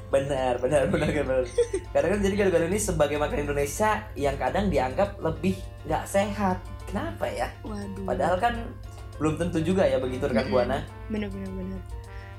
Benar, 0.10 0.54
benar, 0.58 0.84
benar, 0.88 1.12
benar. 1.12 1.43
Karena 1.91 2.08
kan 2.10 2.19
jadi 2.19 2.36
gado-gado 2.38 2.65
ini 2.65 2.80
sebagai 2.80 3.15
makanan 3.15 3.43
Indonesia 3.45 3.89
yang 4.15 4.36
kadang 4.36 4.67
dianggap 4.67 5.19
lebih 5.19 5.56
nggak 5.84 6.04
sehat. 6.08 6.58
Kenapa 6.88 7.30
ya? 7.30 7.45
waduh 7.62 8.02
Padahal 8.02 8.36
kan 8.41 8.54
belum 9.19 9.36
tentu 9.36 9.60
juga 9.60 9.84
ya 9.84 9.99
begitu 9.99 10.25
rekan 10.25 10.47
Mm-mm. 10.47 10.55
buana. 10.55 10.79
bener 11.08 11.29
bener 11.29 11.51
bener 11.51 11.79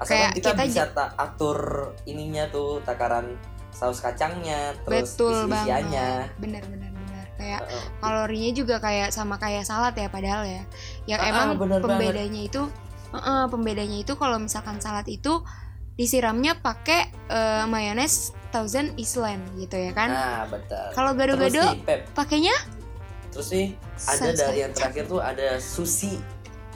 Asalkan 0.00 0.32
kita, 0.32 0.56
kita 0.56 0.64
bisa 0.64 0.84
ta- 0.90 1.12
atur 1.14 1.58
ininya 2.02 2.48
tuh 2.48 2.80
takaran 2.80 3.36
saus 3.70 4.00
kacangnya, 4.00 4.72
terus 4.82 5.12
betul 5.12 5.44
isi-isiannya. 5.44 6.08
banget 6.26 6.40
bener 6.40 6.62
bener 6.66 6.90
bener 6.90 7.24
kayak 7.36 7.60
Heeh. 7.62 7.84
kalorinya 8.00 8.50
juga 8.50 8.76
kayak 8.76 9.08
sama 9.10 9.36
kayak 9.36 9.62
salad 9.62 9.92
ya 9.92 10.08
padahal 10.08 10.42
ya 10.42 10.64
yang 11.06 11.20
Ah, 11.20 11.28
emang 11.30 11.48
bener 11.56 11.78
pembedanya 11.78 12.42
itu 12.42 12.62
Heeh, 13.10 13.42
pembedanya 13.46 13.98
itu 13.98 14.12
kalau 14.14 14.38
misalkan 14.38 14.78
salad 14.78 15.04
itu 15.04 15.44
disiramnya 15.94 16.56
pakai 16.56 17.00
eh, 17.28 17.64
mayones 17.66 18.32
Thousand 18.50 18.96
Island 18.96 19.44
gitu 19.54 19.76
ya 19.76 19.92
kan 19.92 20.08
Nah, 20.08 20.42
betul. 20.48 20.86
kalau 20.90 21.12
gado-gado 21.12 21.60
pakainya 22.12 22.56
terus 23.30 23.52
nih 23.52 23.76
ada 24.00 24.32
dari 24.32 24.58
yang 24.60 24.72
terakhir 24.72 25.04
tuh 25.06 25.20
ada 25.20 25.54
sushi 25.56 26.18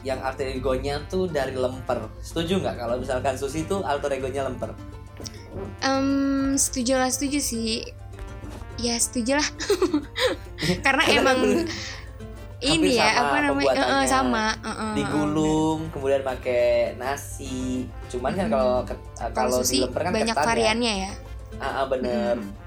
yang 0.04 0.20
alter 0.20 0.52
egonya 0.52 1.00
tuh 1.08 1.26
dari 1.26 1.56
lemper. 1.56 2.12
Setuju 2.20 2.60
nggak? 2.60 2.76
Kalau 2.76 3.00
misalkan 3.00 3.34
sushi 3.40 3.64
tuh 3.64 3.80
alter 3.82 4.12
egonya 4.12 4.44
lemper? 4.44 4.76
Em, 5.80 6.54
setuju 6.60 7.00
lah 7.00 7.08
setuju 7.08 7.40
sih. 7.40 7.88
Ya 8.76 9.00
setuju 9.00 9.40
lah. 9.40 9.48
Karena 10.84 11.02
emang 11.08 11.38
ini 12.60 13.00
ya 13.00 13.08
apa 13.16 13.36
namanya? 13.48 13.72
Pembuatannya. 13.80 14.08
sama. 14.08 14.44
Eh, 14.60 14.68
eh, 14.68 14.92
digulung 15.00 15.88
kemudian 15.88 16.20
pakai 16.20 16.94
nasi. 17.00 17.88
Cuman 18.12 18.36
kan 18.36 18.46
kalau 18.52 18.84
kalau 19.32 19.58
di 19.60 19.64
sushi 19.64 19.78
lemper 19.88 20.00
kan 20.04 20.12
banyak 20.12 20.36
ketan 20.36 20.44
ya. 20.44 20.48
variannya 20.52 20.94
ya? 21.08 21.12
Ah, 21.56 21.66
ah, 21.82 21.84
bener. 21.88 22.36
Mm. 22.44 22.62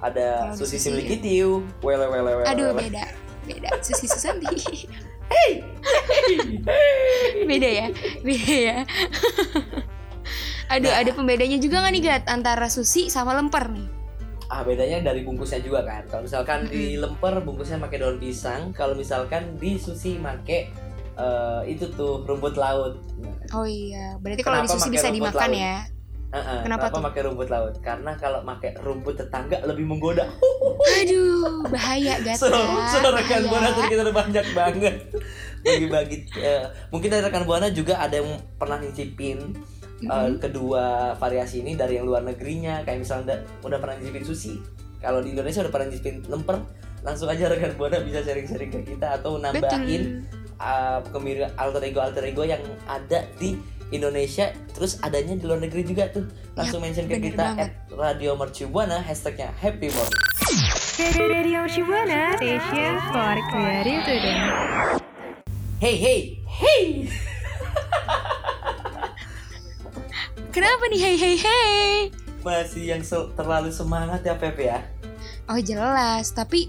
ada 0.00 0.56
di 0.56 0.56
sushi 0.56 0.80
sushi- 0.80 0.96
simili 0.96 1.04
kitiu. 1.04 1.60
Wele 1.84 2.08
wele 2.08 2.32
wele 2.40 2.48
aduh 2.48 2.72
beda. 2.72 3.04
Beda. 3.44 3.68
Susi 3.84 4.08
susanti 4.08 4.48
beda 7.50 7.68
ya 7.68 7.86
beda 8.22 8.54
ya. 8.54 8.76
Aduh 10.70 10.86
Nah. 10.86 11.02
ada 11.02 11.10
pembedanya 11.10 11.58
juga 11.58 11.82
nggak 11.82 11.92
nih 11.98 12.02
Gat 12.06 12.24
antara 12.30 12.70
sushi 12.70 13.10
sama 13.10 13.34
lemper 13.34 13.74
nih. 13.74 13.88
Ah 14.50 14.62
bedanya 14.62 15.02
dari 15.02 15.26
bungkusnya 15.26 15.62
juga 15.62 15.82
kan? 15.82 16.06
Kalau 16.06 16.22
misalkan 16.26 16.70
di 16.70 16.94
lemper 16.98 17.42
bungkusnya 17.42 17.82
pakai 17.82 17.98
daun 18.02 18.18
pisang. 18.22 18.70
Kalau 18.70 18.94
misalkan 18.94 19.58
di 19.58 19.78
sushi 19.78 20.18
make 20.18 20.70
eh, 21.18 21.60
itu 21.66 21.90
tuh 21.94 22.22
rumput 22.22 22.54
laut. 22.54 23.02
Oh 23.50 23.66
iya 23.66 24.14
berarti 24.22 24.42
kalau 24.46 24.62
di 24.62 24.70
sushi 24.70 24.90
pakai 24.90 24.94
bisa 24.94 25.08
dimakan 25.10 25.50
laut? 25.50 25.58
ya 25.58 25.76
Ah, 26.30 26.38
ah, 26.38 26.60
Kenapa 26.62 26.94
tuh? 26.94 27.02
pakai 27.02 27.26
rumput 27.26 27.50
laut? 27.50 27.74
Karena 27.82 28.14
kalau 28.14 28.46
pakai 28.46 28.78
rumput 28.78 29.18
tetangga 29.18 29.58
lebih 29.66 29.82
menggoda. 29.82 30.30
Aduh 31.02 31.66
bahaya 31.66 32.22
so, 32.38 32.46
so 32.86 32.98
rekan 33.10 33.50
buana 33.50 33.74
kita 33.74 34.06
banyak 34.14 34.46
banget. 34.54 34.94
Bagi-bagi 35.66 36.30
eh, 36.38 36.70
mungkin 36.94 37.10
dari 37.10 37.26
rekan 37.26 37.42
buana 37.42 37.74
juga 37.74 37.98
ada 37.98 38.22
yang 38.22 38.38
pernah 38.54 38.78
nyicipin 38.78 39.58
eh, 40.00 40.06
Mm-mm. 40.06 40.38
kedua 40.38 41.18
variasi 41.18 41.66
ini 41.66 41.74
dari 41.74 41.98
yang 41.98 42.06
luar 42.06 42.22
negerinya. 42.22 42.86
Kayak 42.86 43.02
misalnya 43.02 43.24
udah, 43.26 43.38
udah 43.66 43.78
pernah 43.82 43.94
nyicipin 43.98 44.22
sushi. 44.22 44.54
Kalau 45.02 45.18
di 45.26 45.34
Indonesia 45.34 45.66
udah 45.66 45.72
pernah 45.74 45.86
nyicipin 45.90 46.30
lemper. 46.30 46.62
Langsung 47.02 47.26
aja 47.26 47.50
rekan 47.50 47.74
buana 47.74 47.98
bisa 48.06 48.22
sharing-sharing 48.22 48.70
ke 48.70 48.94
kita 48.94 49.18
atau 49.18 49.34
nambahin 49.40 50.22
betul. 50.22 50.62
uh, 50.62 51.00
kemiripan 51.10 51.50
alter 51.58 51.82
ego 51.90 51.98
alter 51.98 52.22
ego 52.22 52.46
yang 52.46 52.60
ada 52.86 53.26
di 53.40 53.56
Indonesia 53.90 54.54
terus 54.74 54.98
adanya 55.02 55.34
di 55.34 55.44
luar 55.46 55.58
negeri 55.62 55.82
juga 55.82 56.06
tuh. 56.10 56.26
Langsung 56.54 56.82
mention 56.82 57.10
ke 57.10 57.18
kita 57.18 57.54
banget. 57.54 57.70
at 57.70 57.90
Radio 57.94 58.38
Mercubuana 58.38 59.02
hashtagnya 59.02 59.50
Happy 59.58 59.90
Morning 59.90 60.18
Radio 61.00 61.64
Shibuana, 61.64 62.36
station 62.36 62.92
for 63.08 63.34
creative 63.48 64.00
student. 64.04 64.40
Hey 65.80 65.96
hey 65.96 66.20
hey! 66.44 67.08
Kenapa 70.54 70.82
nih 70.90 71.00
hey 71.00 71.16
hey 71.16 71.36
hey? 71.40 71.88
Masih 72.44 72.84
yang 72.92 73.02
terlalu 73.32 73.72
semangat 73.72 74.20
ya 74.26 74.34
Pep 74.36 74.60
ya? 74.60 74.84
Oh 75.48 75.58
jelas. 75.58 76.30
Tapi 76.36 76.68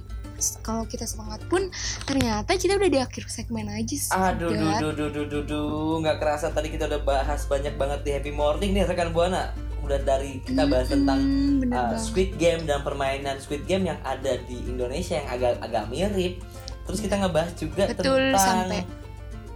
kalau 0.60 0.84
kita 0.84 1.04
semangat 1.04 1.40
pun 1.46 1.70
ternyata 2.04 2.54
kita 2.54 2.76
udah 2.76 2.88
di 2.88 3.00
akhir 3.00 3.24
segmen 3.28 3.68
aja 3.68 3.94
sih 3.94 4.10
Aduh, 4.10 4.50
duh, 4.50 4.74
duh, 4.76 4.92
duh, 4.92 5.10
duh, 5.10 5.26
duh, 5.26 5.44
duh, 5.44 5.62
nggak 6.00 6.18
kerasa 6.18 6.50
tadi 6.50 6.70
kita 6.70 6.86
udah 6.86 7.02
bahas 7.02 7.46
banyak 7.46 7.74
banget 7.76 8.00
di 8.02 8.12
Happy 8.12 8.32
Morning 8.32 8.72
nih 8.72 8.84
rekan 8.84 9.12
buana. 9.12 9.54
Udah 9.82 9.98
dari 9.98 10.38
kita 10.42 10.66
bahas 10.66 10.88
tentang 10.88 11.18
Hmm, 11.18 11.58
bener 11.60 11.74
uh, 11.76 11.82
banget. 11.90 12.02
Squid 12.04 12.32
Game 12.36 12.62
dan 12.64 12.82
permainan 12.82 13.38
Squid 13.38 13.66
Game 13.66 13.84
yang 13.84 13.98
ada 14.02 14.38
di 14.42 14.58
Indonesia 14.64 15.16
yang 15.16 15.28
agak 15.28 15.58
agak 15.60 15.84
mirip. 15.88 16.38
Terus 16.82 17.00
kita 17.00 17.18
ngebahas 17.18 17.52
juga 17.56 17.84
Betul, 17.88 18.30
tentang 18.30 18.70
sampai. 18.70 18.82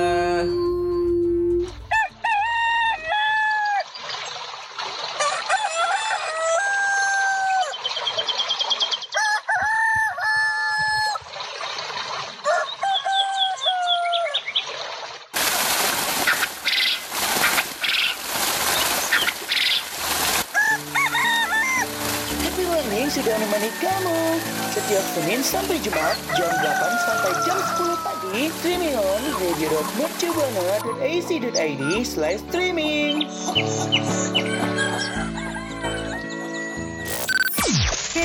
radio.mercubuana.ac.id 32.06 32.14
slash 32.14 32.40
streaming. 32.48 33.28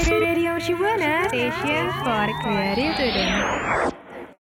Radio 0.10 0.58
Buana, 0.78 1.28
station 1.28 1.92
for 2.04 2.28
creative 2.42 2.96
today. 2.96 3.91